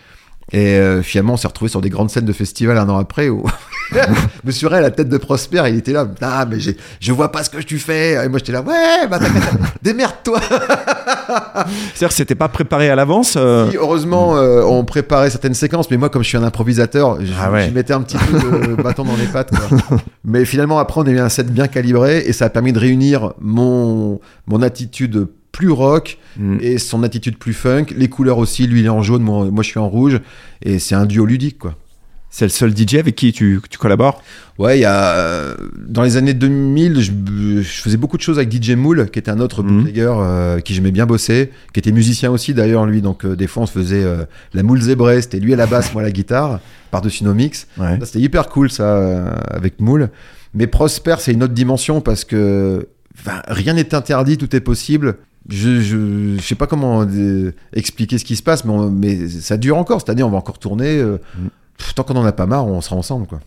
[0.51, 3.29] Et euh, finalement, on s'est retrouvé sur des grandes scènes de festival un an après
[3.29, 3.43] où
[4.43, 6.07] Monsieur Ray, la tête de Prosper, il était là.
[6.21, 6.57] Ah, mais
[6.99, 8.13] je vois pas ce que tu fais.
[8.23, 8.61] Et moi, j'étais là.
[8.61, 9.19] Ouais, bah,
[9.81, 10.39] démerde-toi.
[11.93, 13.35] C'est-à-dire que c'était pas préparé à l'avance.
[13.37, 17.31] euh, heureusement, euh, on préparait certaines séquences, mais moi, comme je suis un improvisateur, je,
[17.39, 17.69] Ah ouais.
[17.71, 19.51] mettais un petit peu de bâton dans les pattes.
[19.51, 19.97] quoi.
[20.23, 22.79] mais finalement, après, on a eu un set bien calibré et ça a permis de
[22.79, 25.27] réunir mon, mon attitude
[25.59, 26.57] plus rock Mm.
[26.61, 27.87] et son attitude plus funk.
[27.97, 30.21] Les couleurs aussi, lui, il est en jaune, moi, moi je suis en rouge.
[30.63, 31.75] Et c'est un duo ludique, quoi.
[32.29, 34.21] C'est le seul DJ avec qui tu, tu collabores?
[34.59, 35.55] Ouais, il y a euh,
[35.85, 37.11] dans les années 2000, je,
[37.61, 39.77] je faisais beaucoup de choses avec DJ Moule, qui était un autre Mhm.
[39.79, 43.01] bootlegger euh, qui j'aimais bien bosser, qui était musicien aussi d'ailleurs lui.
[43.01, 44.05] Donc euh, des fois on se faisait
[44.53, 46.59] la Moule Zébré, c'était lui à la basse, moi à la guitare,
[46.91, 47.67] par-dessus nos mix.
[47.79, 47.97] Ouais.
[48.03, 50.09] C'était hyper cool ça avec Moule.
[50.53, 52.87] Mais Prosper, c'est une autre dimension parce que
[53.47, 55.17] rien n'est interdit, tout est possible.
[55.47, 60.01] Je, je, sais pas comment euh, expliquer ce qui se passe, mais, ça dure encore.
[60.01, 60.97] C'est-à-dire, on va encore tourner.
[60.99, 61.19] euh,
[61.95, 63.39] tant qu'on en a pas marre, on sera ensemble, quoi.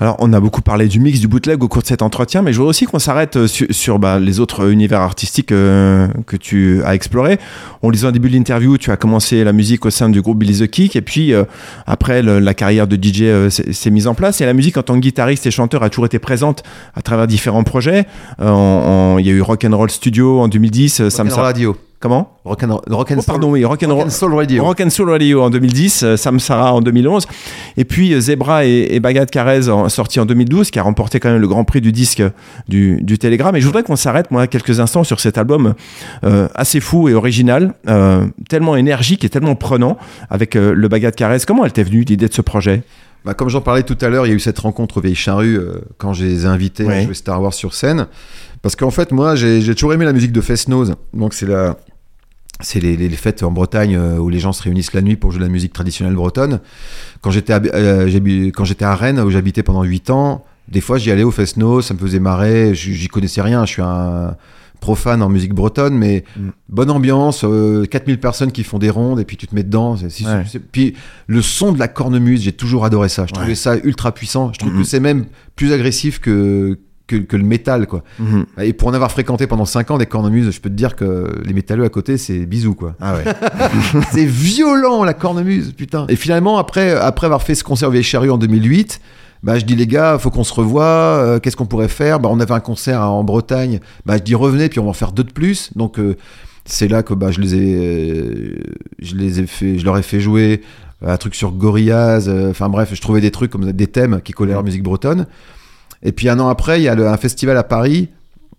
[0.00, 2.52] Alors, on a beaucoup parlé du mix, du bootleg au cours de cet entretien, mais
[2.52, 6.36] je voudrais aussi qu'on s'arrête euh, sur, sur, bah, les autres univers artistiques euh, que
[6.36, 7.38] tu as explorés.
[7.82, 10.22] On le disait en début de l'interview, tu as commencé la musique au sein du
[10.22, 11.42] groupe Billy the Kick, et puis euh,
[11.86, 14.82] après, le- la carrière de DJ euh, s'est mise en place, et la musique en
[14.82, 16.62] tant que guitariste et chanteur a toujours été présente
[16.94, 18.06] à travers différents projets.
[18.40, 21.76] Euh, Il y a eu Rock and Roll Studio en 2010, euh, Sam Radio.
[22.00, 23.92] Comment Rock and, rock and Oh, Soul- pardon, oui, Rock and.
[23.92, 24.62] Rock and Soul Radio.
[24.64, 27.26] Rock and Soul Radio en 2010, euh, Sam Sarah en 2011,
[27.76, 31.18] et puis euh, Zebra et, et Bagad Carez en, sorti en 2012, qui a remporté
[31.18, 32.22] quand même le grand prix du disque
[32.68, 33.56] du, du Télégramme.
[33.56, 35.74] Et je voudrais qu'on s'arrête, moi, quelques instants sur cet album
[36.22, 39.98] euh, assez fou et original, euh, tellement énergique et tellement prenant,
[40.30, 41.38] avec euh, le Bagad Carez.
[41.48, 42.82] Comment elle t'est venue l'idée de ce projet?
[43.24, 45.16] Bah, comme j'en parlais tout à l'heure, il y a eu cette rencontre au Vieille
[45.16, 47.02] Charrue euh, quand je les ai invités à Ouais.
[47.02, 48.06] jouer Star Wars sur scène.
[48.62, 50.94] Parce qu'en fait, moi, j'ai toujours aimé la musique de Fest-Noz.
[51.14, 51.76] Donc, c'est la.
[52.60, 55.14] C'est les, les- les fêtes en Bretagne euh, où les gens se réunissent la nuit
[55.14, 56.58] pour jouer de la musique traditionnelle bretonne.
[57.20, 60.80] Quand j'étais à, euh, j'habi- quand j'étais à Rennes, où j'habitais pendant 8 ans, des
[60.80, 64.34] fois j'y allais au Fest-Noz, ça me faisait marrer, j'y connaissais rien, je suis un
[64.80, 66.48] profane en musique bretonne, mais Mm.
[66.68, 69.96] bonne ambiance, euh, 4000 personnes qui font des rondes et puis tu te mets dedans.
[69.96, 70.42] c'est- Ouais.
[70.72, 70.94] Puis
[71.28, 73.24] le son de la cornemuse, j'ai toujours adoré ça.
[73.26, 74.52] Je trouvais ça ultra puissant.
[74.52, 76.76] Je trouve que c'est même plus agressif que
[77.08, 78.04] que, que le métal, quoi.
[78.20, 78.46] Mhm.
[78.62, 81.32] Et pour en avoir fréquenté pendant 5 ans des cornemuses, je peux te dire que
[81.44, 82.94] les métalleux à côté, c'est bisous, quoi.
[83.00, 83.24] Ah ouais.
[84.12, 86.06] c'est violent, la cornemuse, putain.
[86.08, 89.00] Et finalement, après, après avoir fait ce concert au Vieille Charrue en 2008,
[89.42, 90.84] bah, je dis les gars, faut qu'on se revoie.
[90.84, 92.20] euh, Qu'est-ce qu'on pourrait faire?
[92.20, 93.80] Bah, On avait un concert en Bretagne.
[94.04, 95.70] Bah, je dis revenez, puis on va en faire deux de plus.
[95.76, 96.16] Donc euh,
[96.64, 98.56] c'est là que bah, je les ai, euh,
[99.00, 100.62] je les ai fait, je leur ai fait jouer
[101.06, 102.28] un truc sur Gorillaz.
[102.50, 105.26] Enfin bref, je trouvais des trucs comme des thèmes qui collaient à la musique bretonne.
[106.02, 108.08] Et puis un an après, il y a un festival à Paris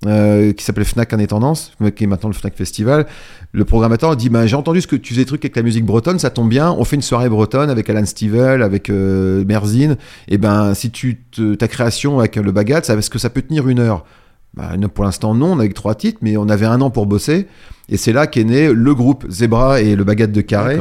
[0.06, 3.06] euh, qui s'appelait Fnac en tendance, qui est maintenant le Fnac Festival.
[3.52, 5.86] Le programmateur dit bah, J'ai entendu ce que tu faisais des trucs avec la musique
[5.86, 6.72] bretonne, ça tombe bien.
[6.72, 9.98] On fait une soirée bretonne avec Alan Stivell, avec euh, Merzine.
[10.28, 13.68] Et ben, si tu te- ta création avec le bagat, est-ce que ça peut tenir
[13.68, 14.06] une heure?
[14.78, 17.48] Non, Pour l'instant, non, on avait trois titres, mais on avait un an pour bosser.
[17.88, 20.76] Et c'est là qu'est né le groupe Zebra et le bagat de Carré.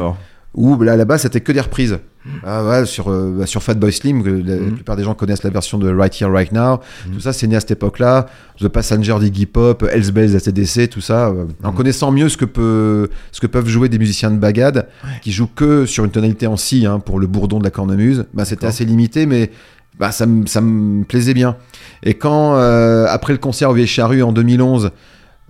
[0.55, 1.99] Où là là-bas c'était que des reprises.
[2.45, 5.43] Ah ouais, sur, euh, bah, sur Fatboy Slim, que la, la plupart des gens connaissent
[5.43, 6.79] la version de Right Here, Right Now.
[7.13, 8.27] Tout ça, c'est né à cette époque-là.
[8.59, 11.29] The Passenger d'Iggy Pop, Hells Bells ACDC, tout ça.
[11.29, 14.89] euh, En connaissant mieux ce que, peut, ce que peuvent jouer des musiciens de bagad,
[15.21, 18.25] qui jouent que sur une tonalité en si, hein, pour le bourdon de la cornemuse,
[18.33, 19.49] bah, c'était assez limité, mais
[19.97, 20.61] bah, ça, me- ça
[21.07, 21.55] plaisait bien.
[22.03, 24.91] Et quand, euh, après le concert au Vieille Charrue en 2011,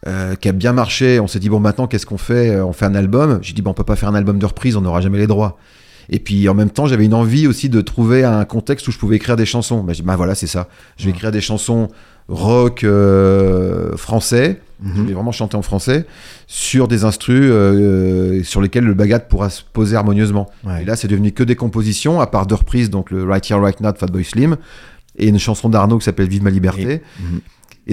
[0.07, 1.19] euh, qui a bien marché.
[1.19, 3.39] On s'est dit, bon, maintenant, qu'est-ce qu'on fait Euh, On fait un album?
[3.41, 5.27] J'ai dit, bon, on peut pas faire un album de reprise, on n'aura jamais les
[5.27, 5.57] droits.
[6.09, 8.97] Et puis, en même temps, j'avais une envie aussi de trouver un contexte où je
[8.97, 9.85] pouvais écrire des chansons.
[9.89, 10.67] J'ai dit, bah voilà, c'est ça.
[10.97, 11.89] Je vais écrire des chansons
[12.27, 14.61] rock euh, français.
[14.95, 16.05] Je vais vraiment chanter en français
[16.47, 20.49] sur des instrus euh, sur lesquels le bagat pourra se poser harmonieusement.
[20.63, 20.83] Ouais.
[20.83, 23.59] Et là, c'est devenu que des compositions, à part deux reprises, donc le Right Here,
[23.59, 24.55] Right Now de Fatboy Slim,
[25.17, 26.93] et une chanson d'Arnaud qui s'appelle Vive ma liberté.
[26.93, 27.01] Et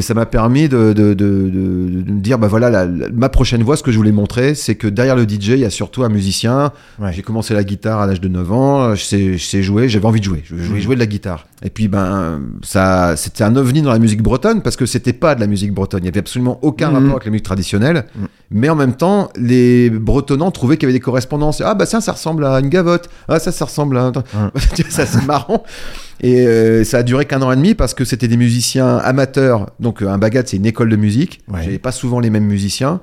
[0.02, 3.76] ça m'a permis de, de, de, me dire, bah voilà, la- la- ma prochaine voix,
[3.76, 6.08] ce que je voulais montrer, c'est que derrière le DJ, il y a surtout un
[6.08, 6.72] musicien.
[7.00, 7.12] Ouais.
[7.12, 10.06] J'ai commencé la guitare à l'âge de 9 ans, je sais, je sais jouer, j'avais
[10.06, 11.46] envie de jouer, je voulais jouer de la guitare.
[11.62, 15.34] Et puis, ben, ça, c'était un ovni dans la musique bretonne, parce que c'était pas
[15.34, 18.04] de la musique bretonne, il y avait absolument aucun rapport avec la musique traditionnelle.
[18.50, 21.60] Mais en même temps, les bretonnants trouvaient qu'il y avait des correspondances.
[21.64, 23.08] Ah bah ça, ça ressemble à une gavotte.
[23.28, 24.12] Ah ça, ça ressemble à...
[24.88, 25.64] Ça c'est marrant.
[26.20, 29.70] Et euh, ça a duré qu'un an et demi parce que c'était des musiciens amateurs.
[29.80, 31.40] Donc euh, un bagat, c'est une école de musique.
[31.48, 31.62] Ouais.
[31.64, 33.00] J'avais pas souvent les mêmes musiciens.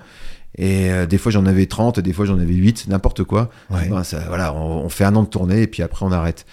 [0.57, 3.49] Et euh, des fois j'en avais 30, des fois j'en avais 8, n'importe quoi.
[3.72, 3.88] Ouais.
[3.89, 6.45] Ben, ça, voilà, on, on fait un an de tournée et puis après on arrête.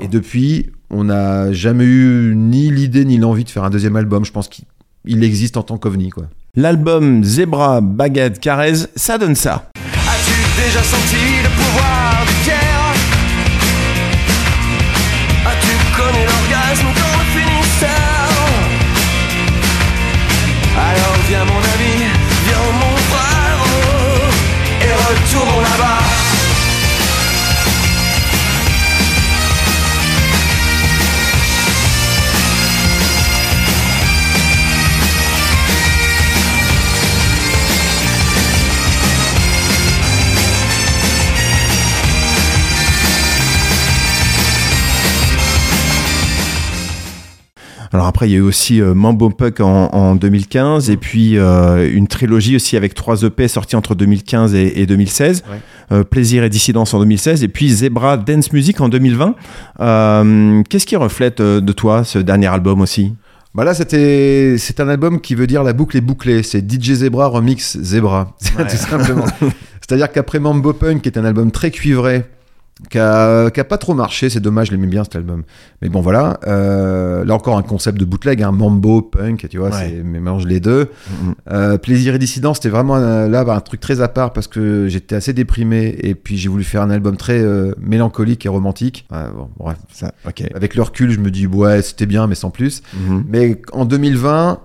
[0.00, 4.24] Et depuis, on n'a jamais eu ni l'idée ni l'envie de faire un deuxième album.
[4.24, 4.64] Je pense qu'il
[5.04, 6.10] il existe en tant qu'ovni.
[6.10, 6.24] quoi.
[6.54, 9.70] L'album Zebra, Baguette, Carrez, ça donne ça.
[9.76, 12.50] As-tu déjà senti le pouvoir du
[16.68, 17.88] l'orgasme dans le finisseur
[20.76, 22.04] Alors viens mon ami,
[22.46, 22.96] viens mon
[23.60, 23.74] oh,
[24.82, 26.07] Et retournons là-bas
[47.92, 51.38] Alors après, il y a eu aussi euh, Mambo Puck en, en 2015 et puis
[51.38, 55.44] euh, une trilogie aussi avec trois EP sortis entre 2015 et, et 2016.
[55.50, 55.56] Ouais.
[55.92, 59.34] Euh, Plaisir et Dissidence en 2016 et puis Zebra Dance Music en 2020.
[59.80, 63.14] Euh, Qu'est-ce qui reflète de toi ce dernier album aussi?
[63.54, 66.42] Bah là, c'était, c'est un album qui veut dire la boucle est bouclée.
[66.42, 69.24] C'est DJ Zebra remix Zebra, tout simplement.
[69.80, 72.26] C'est-à-dire qu'après Mambo Punk, qui est un album très cuivré,
[72.90, 75.42] qui a, a pas trop marché, c'est dommage, je l'aimais bien cet album.
[75.82, 76.38] Mais bon, voilà.
[76.46, 79.74] Euh, là encore, un concept de bootleg, un Mambo Punk, tu vois, Ouais.
[79.96, 80.88] c'est mais mélange les deux.
[81.50, 84.46] Euh, Plaisir et Dissident, c'était vraiment un- là bah, un truc très à part parce
[84.46, 88.48] que j'étais assez déprimé et puis j'ai voulu faire un album très euh, mélancolique et
[88.48, 89.06] romantique.
[89.10, 89.78] Ouais, bon, bref.
[89.92, 90.12] Ça.
[90.54, 92.82] Avec le recul, je me dis, ouais, c'était bien, mais sans plus.
[92.94, 93.24] Mhm.
[93.28, 94.60] Mais en 2020,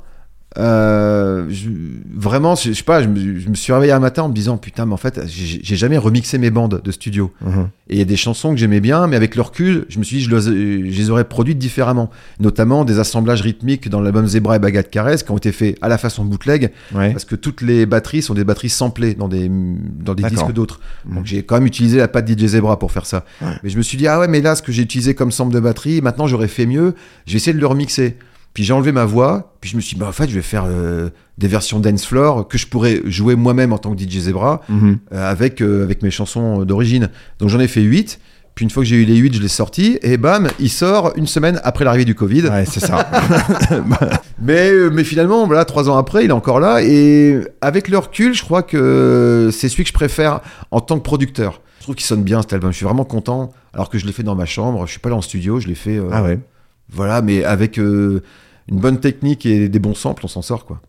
[0.57, 1.69] euh, je-
[2.15, 4.33] vraiment, je, je sais pas, je me, je me suis réveillé un matin en me
[4.33, 7.31] disant, putain, mais en fait, j'ai j'ai jamais remixé mes bandes de studio.
[7.41, 7.69] Mhm.
[7.89, 10.03] Et il y a des chansons que j'aimais bien, mais avec le recul, je me
[10.03, 12.09] suis dit, je, les- je les aurais produites différemment.
[12.39, 15.87] Notamment des assemblages rythmiques dans l'album Zebra et Bagat Caresse qui ont été faits à
[15.89, 17.11] la façon bootleg, Ouais.
[17.11, 20.79] parce que toutes les batteries sont des batteries samplées dans des, dans des disques d'autres.
[21.05, 21.15] Mhm.
[21.15, 23.25] Donc j'ai quand même utilisé la patte DJ Zebra pour faire ça.
[23.63, 25.53] Mais je me suis dit, ah ouais, mais là, ce que j'ai utilisé comme sample
[25.53, 26.93] de batterie, maintenant j'aurais fait mieux,
[27.25, 28.17] je vais essayer de le remixer.
[28.53, 30.41] Puis j'ai enlevé ma voix, puis je me suis dit, bah en fait, je vais
[30.43, 34.19] faire euh, des versions dance floor que je pourrais jouer moi-même en tant que DJ
[34.19, 34.99] Zebra Mhm.
[35.13, 37.09] euh, avec, euh, avec mes chansons d'origine.
[37.39, 38.19] Donc j'en ai fait 8.
[38.53, 39.97] Puis une fois que j'ai eu les 8, je l'ai sorti.
[40.03, 42.43] Et bam, il sort une semaine après l'arrivée du Covid.
[42.43, 43.09] Ouais, c'est ça.
[44.41, 46.81] Mais, euh, mais finalement, voilà, trois ans après, il est encore là.
[46.83, 50.41] Et avec le recul, je crois que c'est celui que je préfère
[50.71, 51.61] en tant que producteur.
[51.79, 52.71] Je trouve qu'il sonne bien cet album.
[52.71, 53.51] Je suis vraiment content.
[53.73, 54.85] Alors que je l'ai fait dans ma chambre.
[54.85, 55.59] Je suis pas là en studio.
[55.59, 55.97] Je l'ai fait.
[55.97, 56.39] euh, ah ouais.
[56.93, 57.77] Voilà, mais avec.
[57.79, 58.21] euh,
[58.69, 60.81] une bonne technique et des bons samples, on s'en sort quoi.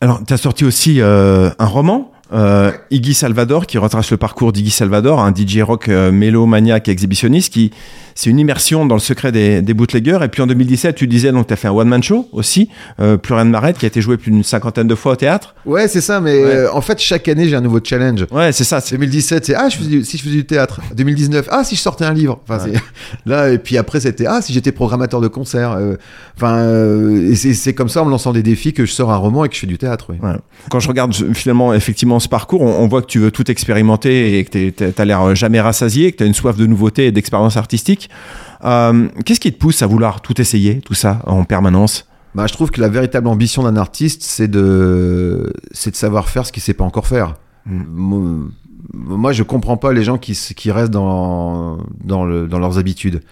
[0.00, 4.52] Alors, tu as sorti aussi euh, un roman, euh, Iggy Salvador, qui retrace le parcours
[4.52, 7.70] d'Iggy Salvador, un DJ rock euh, mélomaniaque et exhibitionniste, qui
[8.16, 10.20] c'est une immersion dans le secret des, des bootleggers.
[10.22, 12.68] Et puis en 2017, tu disais, donc tu as fait un one-man show aussi,
[13.00, 15.54] euh, Plus rien m'arrête, qui a été joué plus d'une cinquantaine de fois au théâtre.
[15.66, 16.50] Ouais, c'est ça, mais Ouais.
[16.54, 18.24] euh, en fait, chaque année, j'ai un nouveau challenge.
[18.30, 18.80] Ouais, c'est ça.
[18.80, 20.80] c'est- 2017, c'est ah, je du- si je faisais du théâtre.
[20.94, 22.40] 2019, ah, si je sortais un livre.
[22.48, 22.72] Enfin, Ouais.
[22.74, 22.80] c'est-
[23.26, 25.72] là, et puis après, c'était ah, si j'étais programmateur de concert.
[25.72, 25.96] Euh,
[26.36, 26.64] Enfin,
[27.30, 29.44] et c'est c'est comme ça, en me lançant des défis, que je sors un roman
[29.44, 30.06] et que je fais du théâtre.
[30.08, 30.16] Oui.
[30.20, 30.34] Ouais.
[30.68, 33.50] Quand je regarde je- finalement effectivement ce parcours, on, on voit que tu veux tout
[33.50, 36.66] expérimenter et que tu as l'air euh, jamais rassasié, que tu as une soif de
[36.66, 38.10] nouveauté et d'expérience artistique.
[38.64, 42.06] Euh, Qu'est-ce qui te pousse à vouloir tout essayer, tout ça, en permanence?
[42.34, 45.52] Bah, je trouve que la véritable ambition d'un artiste, c'est de,
[45.86, 47.36] de savoir faire ce qu'il sait pas encore faire.
[47.66, 48.48] Mm.
[48.92, 53.22] Moi, je comprends pas les gens qui, qui restent dans, dans, le, dans leurs habitudes.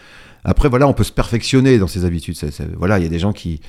[0.45, 2.37] Après, voilà, on peut se perfectionner dans ses habitudes.
[2.79, 3.61] Voilà, il y a des gens qui,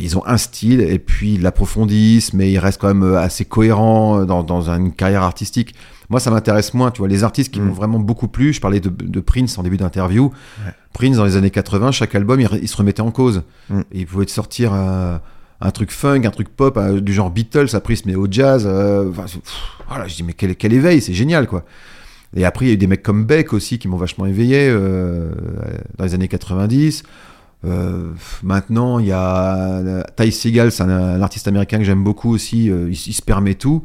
[0.00, 3.44] ils ont un style et puis ils l'approfondissent, mais ils restent quand même euh, assez
[3.44, 5.74] cohérents euh, dans, dans une carrière artistique.
[6.10, 6.90] Moi, ça m'intéresse moins.
[6.90, 7.64] Tu vois, les artistes qui Mm.
[7.64, 8.52] m'ont vraiment beaucoup plu.
[8.52, 10.32] Je parlais de, de Prince en début d'interview.
[10.92, 13.42] Prince, dans les années 80, chaque album, il, se remettait en cause.
[13.68, 13.80] Mm.
[13.92, 15.16] Et il pouvait te sortir euh,
[15.60, 17.68] un truc funk, un truc pop, euh, du genre Beatles.
[17.74, 18.64] Après, il se met au jazz.
[18.66, 19.42] euh, enfin, pff,
[19.88, 21.64] voilà, je dis, mais quel, quel éveil, c'est génial, quoi.
[22.36, 24.68] Et après, il y a eu des mecs comme Beck aussi qui m'ont vachement éveillé
[24.68, 25.30] euh,
[25.98, 27.02] dans les années 90.
[27.64, 28.10] Euh,
[28.42, 32.32] maintenant, il y a euh, Ty Seagal, c'est un, un artiste américain que j'aime beaucoup
[32.32, 32.70] aussi.
[32.70, 33.84] euh, il, il se permet tout.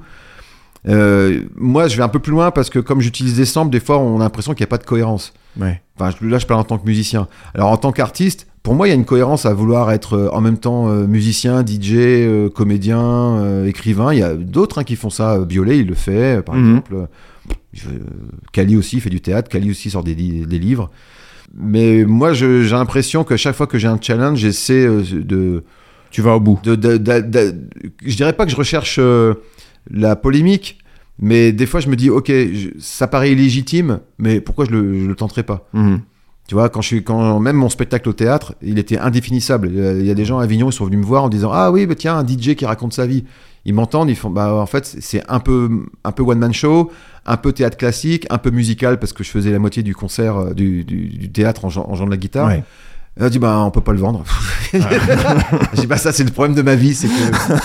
[0.88, 3.80] Euh, moi, je vais un peu plus loin parce que comme j'utilise des samples, des
[3.82, 5.34] fois, on a l'impression qu'il n'y a pas de cohérence.
[5.60, 5.82] Ouais.
[6.00, 7.28] Enfin, là, je parle en tant que musicien.
[7.54, 10.40] Alors, en tant qu'artiste, pour moi, il y a une cohérence à vouloir être en
[10.42, 14.14] même temps musicien, DJ, comédien, écrivain.
[14.14, 15.40] Il y a d'autres hein, qui font ça.
[15.40, 16.62] Biolay, il le fait, par Mhm.
[16.78, 17.08] exemple.
[18.52, 19.50] Kali aussi fait du théâtre.
[19.50, 20.92] Kali aussi sort des livres.
[21.56, 25.64] Mais moi, j'ai l'impression que chaque fois que j'ai un challenge, j'essaie euh, de,
[26.12, 26.60] Tu vas au bout.
[26.64, 27.56] de, de-
[28.06, 29.34] je dirais pas que je recherche euh,
[29.92, 30.78] la polémique,
[31.20, 35.00] mais des fois je me dis, ok, je- ça paraît illégitime, mais pourquoi je le,
[35.02, 35.68] je le tenterai pas?
[35.74, 36.02] Mhm.
[36.48, 39.70] Tu vois, quand je suis, quand même mon spectacle au théâtre, il était indéfinissable.
[39.72, 41.72] Il y a- des gens à Avignon, ils sont venus me voir en disant, ah
[41.72, 43.24] oui, bah tiens, un DJ qui raconte sa vie.
[43.66, 45.70] Ils m'entendent, ils font, bah en fait, c'est un peu,
[46.04, 46.92] un peu one man show,
[47.30, 50.36] un peu théâtre classique, un peu musical parce que je faisais la moitié du concert,
[50.38, 52.48] euh, du, du- du théâtre en, jouant- en jouant de la guitare.
[52.48, 52.64] Ouais.
[53.18, 54.24] Elle a dit bah on peut pas le vendre.
[54.72, 54.80] J'ai
[55.82, 57.14] dit bah ça c'est le problème de ma vie, c'est que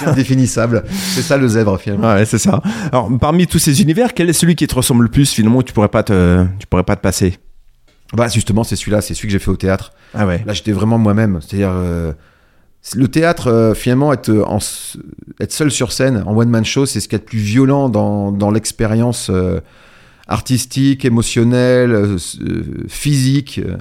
[0.01, 0.83] c'est indéfinissable.
[0.91, 2.13] C'est ça le zèbre finalement.
[2.15, 2.61] Ouais, c'est ça.
[2.91, 5.63] Alors, parmi tous ces univers, quel est celui qui te ressemble le plus finalement où
[5.63, 7.39] tu pourrais pas te, tu pourrais pas te passer?
[8.13, 9.93] Bah justement c'est celui-là, c'est celui que j'ai fait au théâtre.
[10.15, 10.43] Ah ouais.
[10.47, 11.39] Là j'étais vraiment moi-même.
[11.41, 12.13] C'est-à-dire euh,
[12.97, 14.97] le théâtre euh, finalement être, en s-
[15.41, 17.39] être seul sur scène en one man show, c'est ce qu'il y a de plus
[17.39, 19.61] violent dans, dans l'expérience euh,
[20.29, 23.61] artistique, émotionnelle, euh, euh, physique.
[23.65, 23.77] euh,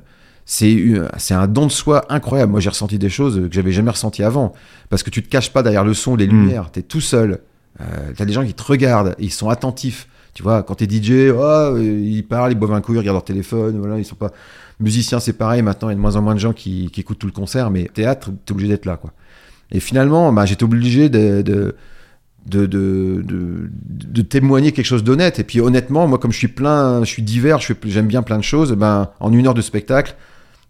[0.46, 2.52] C'est un don de soi incroyable.
[2.52, 4.54] Moi, j'ai ressenti des choses que j'avais jamais ressenties avant.
[4.90, 6.30] Parce que tu te caches pas derrière le son, les Mm.
[6.32, 6.72] lumières.
[6.72, 7.40] Tu es tout seul.
[7.82, 7.86] Euh,
[8.16, 9.16] tu as des gens qui te regardent.
[9.20, 10.08] et ils sont attentifs.
[10.34, 12.98] Tu vois, quand tu es DJ, oh, euh, ils parlent, ils boivent un coup, ils
[12.98, 13.78] regardent leur téléphone.
[13.80, 14.32] Voilà, ils sont pas.
[14.80, 15.62] Musiciens, c'est pareil.
[15.62, 17.70] Maintenant, il y a de moins en moins de gens qui, écoutent tout le concert.
[17.70, 18.98] Mais théâtre, tu es obligé d'être là.
[18.98, 19.12] Quoi.
[19.72, 21.76] Et finalement, bah, j'étais obligé de.
[24.30, 25.40] témoigner quelque chose d'honnête.
[25.40, 28.44] Et puis honnêtement, moi comme je suis plein, je suis divers, j'aime bien plein de
[28.44, 30.16] choses, ben, en une heure de spectacle,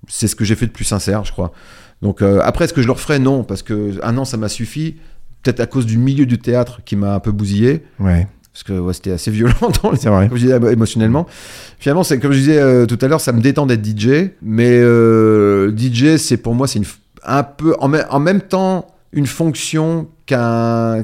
[0.07, 1.51] c'est ce que j'ai fait de plus sincère, je crois.
[2.01, 3.19] Donc euh, après, est-ce que je le referai?
[3.19, 4.97] Non, parce que un an, ça m'a suffi.
[5.41, 7.83] Peut-être à cause du milieu du théâtre qui m'a un peu bousillé.
[8.53, 10.29] Parce que ouais, c'était assez violent dans le- C'est vrai.
[10.29, 11.25] comme je disais, émotionnellement.
[11.79, 14.69] Finalement, c'est comme je disais euh, tout à l'heure, ça me détend d'être DJ, mais
[14.79, 16.85] euh, DJ, c'est pour moi, c'est une
[17.25, 21.03] un peu en, mê- en même temps une fonction qu'un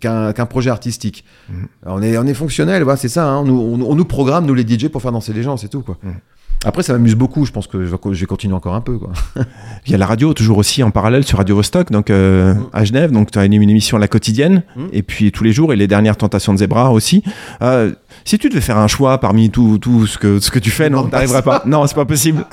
[0.00, 1.24] qu'un projet artistique.
[1.50, 1.66] Mhm.
[1.86, 3.26] On est on est fonctionnel, voilà, c'est ça.
[3.28, 3.38] hein.
[3.40, 5.68] On, nous, on, on nous programme nous les DJ pour faire danser les gens, c'est
[5.68, 5.98] tout quoi.
[6.02, 6.14] Mhm.
[6.64, 7.44] Après, ça m'amuse beaucoup.
[7.44, 9.10] Je pense que je vais, continuer encore un peu quoi.
[9.86, 12.66] Il y a la radio toujours aussi en parallèle sur Radio Vostok, donc euh, Mm.
[12.72, 13.10] à Genève.
[13.10, 14.80] Donc tu as animé une émission la quotidienne, Mm.
[14.92, 17.22] et puis tous les jours et les dernières tentations de Zebra aussi.
[17.62, 17.92] Euh,
[18.24, 20.88] si tu devais faire un choix parmi tout, tout ce que ce que tu fais,
[20.90, 21.68] non, Non, t'arriverais pas pas.
[21.68, 22.44] Non, c'est pas possible.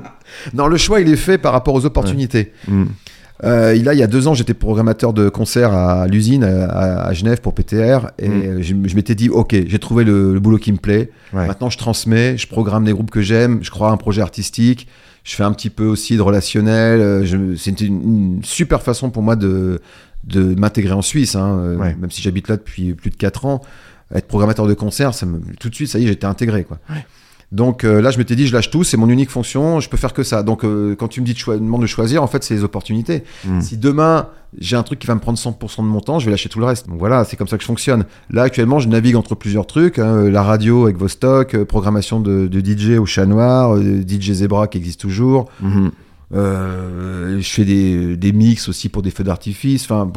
[0.54, 2.52] non, le choix il est fait par rapport aux opportunités.
[2.68, 2.84] Mm.
[3.44, 7.12] Euh, il, y a deux ans, j'étais programmateur de concert à l'usine euh, à, à
[7.12, 8.62] Genève pour PTR et Mm.
[8.62, 11.10] je, je m'étais dit, ok, j'ai trouvé le, le boulot qui me plaît.
[11.34, 11.46] Ouais.
[11.46, 14.88] Maintenant, je transmets, je programme des groupes que j'aime, je crois à un projet artistique,
[15.24, 17.00] je fais un petit peu aussi de relationnel.
[17.00, 18.02] euh, C'est une,
[18.36, 19.80] une super façon pour moi de,
[20.24, 21.94] de m'intégrer en Suisse, hein, Ouais.
[22.00, 23.60] même si j'habite là depuis plus de 4 ans.
[24.14, 26.62] Être programmateur de concert, ça me, tout de suite, ça y est, j'étais intégré.
[26.64, 26.78] Quoi.
[27.52, 29.96] Donc euh, là, je m'étais dit, je lâche tout, c'est mon unique fonction, je peux
[29.96, 30.42] faire que ça.
[30.42, 32.64] Donc euh, quand tu me dis de choi- demande de choisir, en fait, c'est les
[32.64, 33.22] opportunités.
[33.44, 33.60] Mm.
[33.60, 34.28] Si demain,
[34.58, 36.58] j'ai un truc qui va me prendre 100% de mon temps, je vais lâcher tout
[36.58, 36.88] le reste.
[36.88, 38.04] Donc voilà, c'est comme ça que je fonctionne.
[38.30, 39.98] Là, actuellement, je navigue entre plusieurs trucs.
[40.00, 44.32] hein, la radio avec Vostok, euh, programmation de, de DJ au Chat Noir, euh, DJ
[44.32, 45.48] Zebra qui existe toujours.
[46.34, 49.84] Euh, je fais des, des mix aussi pour des feux d'artifice.
[49.84, 50.10] Enfin,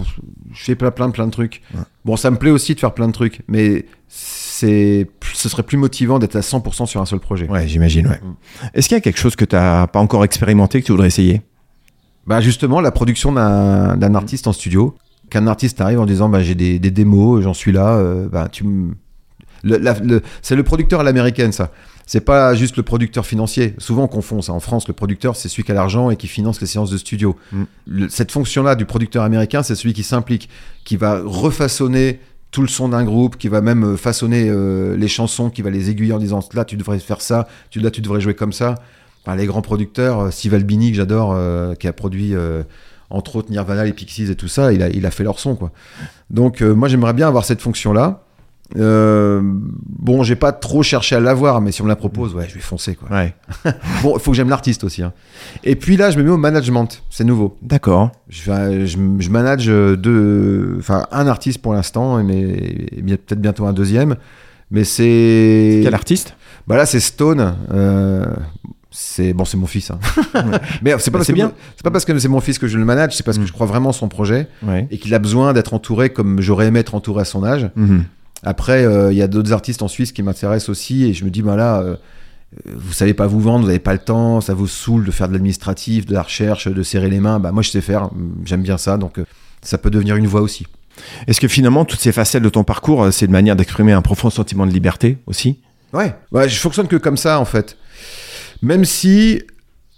[0.54, 1.62] je fais plein, plein, plein de trucs.
[2.06, 3.86] Bon, ça me plaît aussi de faire plein de trucs, mais
[4.60, 7.48] c'est, ce serait plus motivant d'être à 100% sur un seul projet.
[7.48, 8.20] Ouais, j'imagine, ouais.
[8.74, 11.08] Est-ce qu'il y a quelque chose que tu n'as pas encore expérimenté que tu voudrais
[11.08, 11.42] essayer?
[12.28, 14.96] Bah justement, la production d'un d'un artiste en studio.
[15.30, 17.94] Qu'un artiste arrive en disant bah, j'ai des, des démos, j'en suis là.
[17.98, 18.94] euh, bah, tu me-
[19.64, 21.72] le- le- c'est le producteur à l'américaine, ça.
[22.08, 23.76] C'est pas juste le producteur financier.
[23.78, 24.52] Souvent, on confond ça.
[24.54, 26.98] En France, le producteur, c'est celui qui a l'argent et qui finance les séances de
[26.98, 27.36] studio.
[27.52, 27.64] Mm.
[27.86, 30.50] Le- cette fonction-là du producteur américain, c'est celui qui s'implique,
[30.86, 32.20] qui va refaçonner
[32.52, 35.70] tout le son d'un groupe, qui va même euh, façonner euh, les chansons, qui va
[35.70, 38.54] les aiguiller en disant là, tu devrais faire ça, tu, là, tu devrais jouer comme
[38.54, 38.76] ça.
[39.38, 41.38] Les grands producteurs, euh, Steve Albini, que j'adore,
[41.78, 42.34] qui a produit
[43.12, 45.56] entre autres Nirvana, les Pixies et tout ça, il a, il a fait leur son.
[45.56, 45.72] Quoi.
[46.32, 48.24] Donc, moi, j'aimerais bien avoir cette fonction-là.
[48.78, 52.46] Euh, bon, j'ai pas trop cherché à l'avoir, mais si on me la propose, ouais,
[52.48, 52.96] je vais foncer.
[52.96, 53.10] Quoi.
[53.10, 53.34] Ouais.
[54.04, 55.02] Bon, il faut que j'aime l'artiste aussi.
[55.04, 55.12] hein.
[55.64, 57.58] Et puis là, je me mets au management, c'est nouveau.
[57.62, 58.12] D'accord.
[58.30, 62.86] Je, fais- je, je manage deux, enfin un artiste pour l'instant, mais
[63.18, 64.16] peut-être bientôt un deuxième.
[64.72, 66.36] Mais c'est Quel artiste?
[66.68, 67.56] Bah là, c'est Stone.
[67.74, 68.26] euh,
[68.92, 69.90] c'est bon, c'est mon fils.
[69.92, 70.00] hein.
[70.84, 71.52] mais c'est pas, Bah, parce c'est bien.
[71.84, 73.66] pas parce que c'est mon fils que je le manage, c'est parce que je crois
[73.66, 74.88] vraiment en son projet Ouais.
[74.92, 77.70] et qu'il a besoin d'être entouré comme j'aurais aimé être entouré à son âge.
[77.76, 78.04] Mhm.
[78.44, 81.30] Après, euh, il y a d'autres artistes en Suisse qui m'intéressent aussi et je me
[81.30, 81.96] dis, bah là, euh,
[82.66, 85.28] vous savez pas vous vendre, vous n'avez pas le temps, ça vous saoule de faire
[85.28, 87.40] de l'administratif, de la recherche, de serrer les mains.
[87.40, 88.10] Bah moi, je sais faire,
[88.46, 89.26] j'aime bien ça, donc euh,
[89.62, 90.66] ça peut devenir une voie aussi.
[91.28, 94.30] Est-ce que finalement, toutes ces facettes de ton parcours, c'est une manière d'exprimer un profond
[94.30, 95.60] sentiment de liberté aussi?
[95.94, 97.78] Ouais, ouais, je fonctionne que comme ça en fait.
[98.62, 99.42] Même si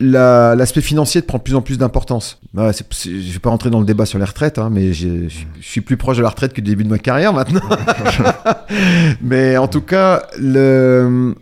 [0.01, 2.39] la- l'aspect financier prend de plus en plus d'importance.
[2.55, 5.27] Je vais pas rentrer dans le débat sur les retraites, hein, mais je
[5.61, 7.61] suis plus proche de la retraite que du début de ma carrière maintenant.
[9.21, 11.35] mais en tout cas, le,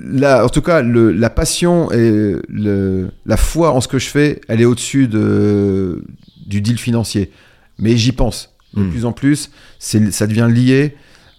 [0.00, 4.08] la, en tout cas, le, la passion et le, la foi en ce que je
[4.08, 6.04] fais, elle est au-dessus de,
[6.46, 7.30] du deal financier.
[7.78, 8.90] Mais j'y pense de Mm.
[8.90, 9.50] plus en plus.
[9.80, 10.94] Ça devient lié.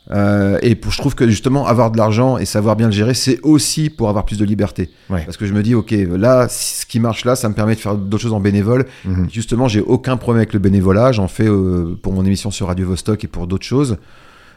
[0.09, 3.13] Euh, et pour, je trouve que justement avoir de l'argent et savoir bien le gérer,
[3.13, 4.89] c'est aussi pour avoir plus de liberté.
[5.09, 5.23] Ouais.
[5.25, 7.79] Parce que je me dis, ok, là, ce qui marche là, ça me permet de
[7.79, 8.85] faire d'autres choses en bénévole.
[9.05, 9.29] Mhm.
[9.31, 11.11] Justement, j'ai aucun problème avec le bénévolat.
[11.11, 13.97] J'en fais euh, pour mon émission sur Radio Vostok et pour d'autres choses.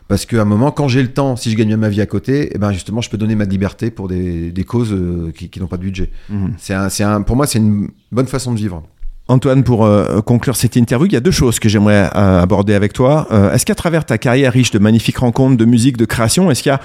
[0.06, 2.06] Parce qu'à un moment, quand j'ai le temps, si je gagne bien ma vie à
[2.06, 5.48] côté, eh ben justement, je peux donner ma liberté pour des, des causes euh, qui,
[5.48, 6.10] qui n'ont pas de budget.
[6.28, 6.54] Mhm.
[6.58, 8.82] C'est un, c'est un, pour moi, c'est une bonne façon de vivre.
[9.26, 12.74] Antoine, pour euh, conclure cette interview, il y a deux choses que j'aimerais euh, aborder
[12.74, 13.26] avec toi.
[13.30, 16.62] Euh, est-ce qu'à travers ta carrière riche de magnifiques rencontres, de musique, de création, est-ce
[16.62, 16.80] qu'il y a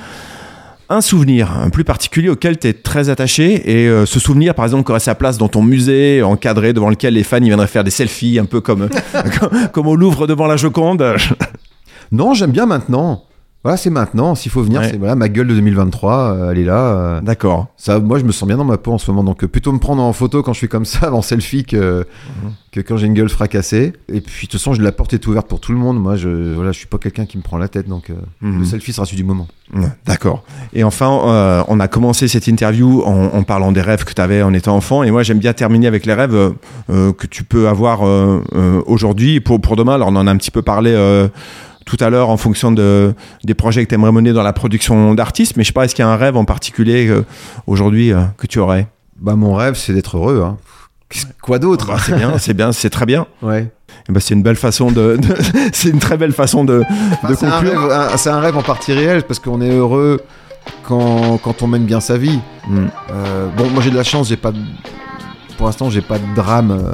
[0.87, 3.69] un souvenir plus particulier auquel tu es très attaché?
[3.69, 7.13] Et ce souvenir par exemple qui aurait sa place dans ton musée encadré devant lequel
[7.13, 8.89] les fans ils viendraient faire des selfies un peu comme,
[9.71, 11.15] comme au Louvre devant la Joconde?
[12.11, 13.21] Non, j'aime bien maintenant.
[13.61, 14.35] Voilà, c'est maintenant.
[14.35, 14.87] S'il faut venir, Ouais.
[14.89, 16.77] c'est voilà, ma gueule de 2023, euh, elle est là.
[16.79, 17.67] euh, D'accord.
[17.75, 19.21] Ça, moi, je me sens bien dans ma peau en ce moment.
[19.25, 22.07] Donc, euh, plutôt me prendre en photo quand je suis comme ça, en selfie, que,
[22.71, 23.91] que quand j'ai une gueule fracassée.
[24.07, 25.99] Et puis, de toute façon, je- la porte est ouverte pour tout le monde.
[26.01, 27.89] Moi, je, voilà, je suis pas quelqu'un qui me prend la tête.
[27.89, 28.59] Donc, euh, Mhm.
[28.59, 29.47] le selfie sera celui du moment.
[29.75, 30.43] Ouais, D'accord.
[30.71, 34.21] Et enfin, euh, on a commencé cette interview en, en parlant des rêves que tu
[34.21, 35.03] avais en étant enfant.
[35.03, 36.51] Et moi, j'aime bien terminer avec les rêves euh,
[36.89, 39.95] euh, que tu peux avoir euh, euh, aujourd'hui et pour, pour demain.
[39.95, 41.27] Alors, on en a un petit peu parlé euh,
[41.89, 43.13] tout à l'heure en fonction de,
[43.43, 45.57] des projets que tu aimerais mener dans la production d'artistes.
[45.57, 47.25] Mais je sais pas, est-ce qu'il y a un rêve en particulier euh,
[47.65, 48.87] aujourd'hui euh, que tu aurais?
[49.19, 50.43] Bah, mon rêve, c'est d'être heureux.
[50.45, 50.57] Hein.
[51.41, 51.87] Quoi d'autre?
[51.87, 53.25] Bah, C'est bien, c'est bien, c'est très bien.
[53.41, 53.71] Ouais.
[54.07, 55.35] Bah, c'est une belle façon de, de-
[55.73, 56.83] c'est une très belle façon de,
[57.23, 57.91] Enfin, conclure.
[57.91, 60.21] un- c'est un rêve en partie réel parce qu'on est heureux
[60.83, 62.39] quand, quand on mène bien sa vie.
[62.67, 62.85] Mm.
[63.11, 64.59] Euh, bon, moi j'ai de la chance, j'ai pas de-
[65.59, 66.93] pour l'instant j'ai pas de drame euh,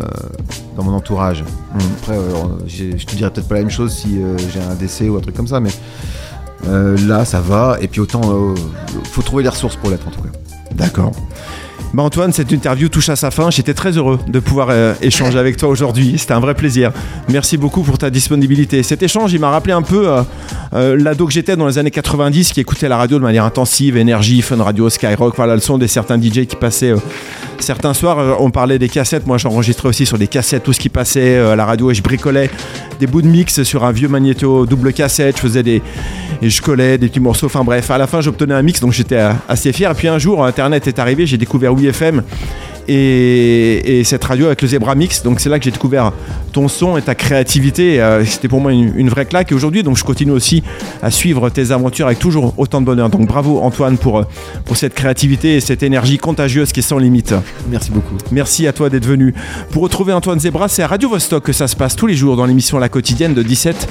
[0.76, 1.44] dans mon entourage.
[1.44, 1.80] Mm.
[2.00, 2.34] Après, euh,
[2.68, 5.22] je te dirais peut-être pas la même chose si euh, j'ai un décès ou un
[5.22, 5.70] truc comme ça, mais
[6.68, 7.78] là ça va.
[7.80, 8.56] Et puis autant,
[9.04, 10.30] faut trouver les ressources pour l'être en tout cas.
[10.72, 11.12] D'accord.
[11.96, 13.50] Bah Antoine, cette interview touche à sa fin.
[13.50, 16.16] J'étais très heureux de pouvoir euh, échanger avec toi aujourd'hui.
[16.18, 16.92] C'était un vrai plaisir.
[17.30, 18.84] Merci beaucoup pour ta disponibilité.
[18.84, 20.22] Cet échange, il m'a rappelé un peu euh,
[20.74, 23.96] euh, l'ado que j'étais dans les années 90, qui écoutait la radio de manière intensive,
[23.96, 25.38] énergie, fun radio, skyrock.
[25.38, 26.94] Voilà le son des certains DJ qui passaient.
[27.60, 29.26] certains soirs, on parlait des cassettes.
[29.26, 32.04] Moi, j'enregistrais aussi sur des cassettes tout ce qui passait à la radio et je
[32.04, 32.50] bricolais
[33.00, 35.38] des bouts de mix sur un vieux magnéto double cassette.
[35.38, 35.82] Je faisais des
[36.42, 37.48] et je collais des petits morceaux.
[37.48, 39.92] Enfin bref, à la fin, j'obtenais un mix, donc j'étais euh, assez fier.
[39.92, 42.24] Et puis un jour, Internet est arrivé, j'ai découvert WeFM
[42.88, 45.24] et, et cette radio avec le Zebra Mix.
[45.24, 46.12] Donc c'est là que j'ai découvert
[46.52, 48.02] ton son et ta créativité.
[48.02, 49.52] Euh, C'était pour moi une, une vraie claque.
[49.52, 50.64] Et aujourd'hui, donc je continue aussi
[51.02, 53.10] à suivre tes aventures avec toujours autant de bonheur.
[53.10, 54.24] Donc bravo Antoine pour, euh,
[54.66, 57.34] pour cette créativité et cette énergie contagieuse qui est sans limite.
[57.70, 58.16] Merci beaucoup.
[58.32, 59.34] Merci à toi d'être venu.
[59.72, 62.36] Pour retrouver Antoine Zebra, c'est à Radio Vostok que ça se passe tous les jours
[62.36, 63.88] dans l'émission La Quotidienne de 17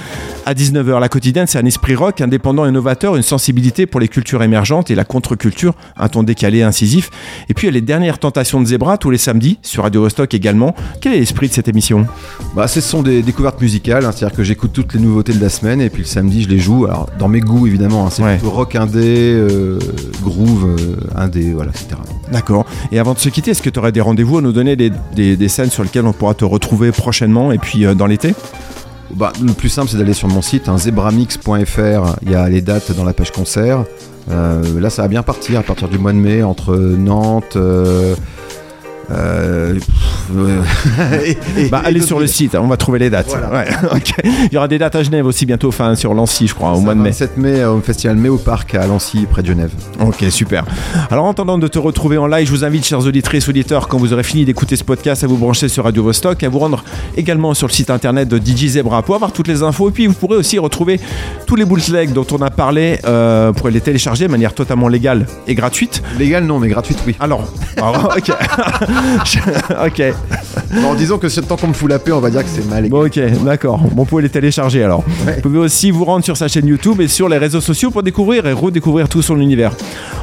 [0.46, 1.00] à 19h.
[1.00, 4.90] La Quotidienne, c'est un esprit rock, indépendant et novateur, une sensibilité pour les cultures émergentes
[4.90, 7.10] et la contre-culture, un ton décalé, incisif.
[7.48, 10.02] Et puis il y a les dernières tentations de Zebra Tous les samedis sur Radio
[10.02, 10.74] Vostok également.
[11.00, 12.06] Quel est l'esprit de cette émission?
[12.54, 15.48] Bah, ce sont des découvertes musicales, hein, c'est-à-dire que j'écoute toutes les nouveautés de la
[15.48, 16.84] semaine et puis le samedi je les joue.
[16.84, 18.36] Alors dans mes goûts évidemment, hein, c'est Ouais.
[18.36, 19.78] plutôt rock indé, euh,
[20.22, 21.96] groove euh, indé, voilà, etc.
[22.30, 22.66] D'accord.
[22.92, 24.90] Et avant de se quitter, est-ce que tu aurais des rendez-vous à nous donner des,
[25.16, 28.34] des- des scènes sur lesquelles on pourra te retrouver prochainement et puis euh, dans l'été?
[29.14, 32.60] Bah, le plus simple c'est d'aller sur mon site, hein, zebramix.fr, il y a les
[32.62, 33.84] dates dans la page concert.
[34.30, 37.56] Euh, là ça va bien partir à partir du mois de mai entre Nantes.
[37.56, 38.14] euh,
[39.10, 39.74] euh,
[41.24, 43.28] et- et- Bah, et allez sur le site, on va trouver les dates.
[43.28, 43.50] Voilà.
[43.50, 44.12] Ouais, ok.
[44.24, 46.80] Il y aura des dates à Genève aussi bientôt, enfin sur Lancy, je crois, au
[46.80, 47.10] mois de mai.
[47.10, 49.70] 27 mai euh, au festival Mai au Parc à Lancy, près de Genève.
[50.00, 50.64] Ok, super.
[51.10, 53.98] Alors, en attendant de te retrouver en live, je vous invite, chers auditrices, auditeurs, quand
[53.98, 56.84] vous aurez fini d'écouter ce podcast, à vous brancher sur Radio Vostok, à vous rendre
[57.16, 59.88] également sur le site internet de DJ Zebra pour avoir toutes les infos.
[59.88, 61.00] Et puis, vous pourrez aussi retrouver
[61.46, 62.98] tous les bootlegs dont on a parlé.
[63.04, 66.02] Euh, vous pourrez les télécharger de manière totalement légale et gratuite.
[66.18, 67.14] Légal non, mais gratuite oui.
[67.20, 67.44] Alors,
[67.76, 68.32] alors, ok.
[69.86, 70.02] ok.
[70.82, 72.68] Bon, disons que c'est tant qu'on me fout la paix, on va dire que c'est
[72.68, 72.88] mal.
[72.88, 73.78] Bon, ok, d'accord.
[73.78, 75.04] Bon, vous pouvez les télécharger alors.
[75.26, 75.36] Ouais.
[75.36, 78.02] Vous pouvez aussi vous rendre sur sa chaîne YouTube et sur les réseaux sociaux pour
[78.02, 79.72] découvrir et redécouvrir tout son univers.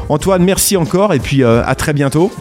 [0.09, 2.31] Antoine, merci encore et puis euh, à très bientôt.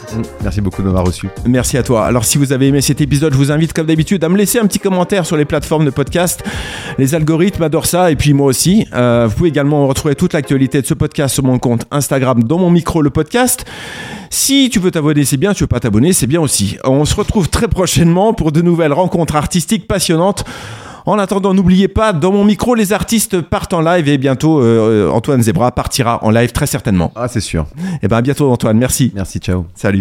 [0.43, 1.29] Merci beaucoup de m'avoir reçu.
[1.45, 2.05] Merci à toi.
[2.05, 4.59] Alors si vous avez aimé cet épisode, je vous invite comme d'habitude à me laisser
[4.59, 6.43] un petit commentaire sur les plateformes de podcast.
[6.97, 8.87] Les algorithmes adorent ça et puis moi aussi.
[8.93, 12.57] Euh, vous pouvez également retrouver toute l'actualité de ce podcast sur mon compte Instagram dans
[12.57, 13.63] mon micro le podcast.
[14.29, 15.53] Si tu veux t'abonner, c'est bien.
[15.53, 16.77] Tu veux pas t'abonner, c'est bien aussi.
[16.83, 20.45] On se retrouve très prochainement pour de nouvelles rencontres artistiques passionnantes.
[21.07, 25.09] En attendant, n'oubliez pas, dans mon micro, les artistes partent en live et bientôt euh,
[25.09, 27.11] Antoine Zebra partira en live très certainement.
[27.15, 27.65] Ah, c'est sûr.
[28.03, 29.11] Et ben à bientôt Antoine, merci.
[29.15, 29.65] Merci, ciao.
[29.73, 29.99] Salut.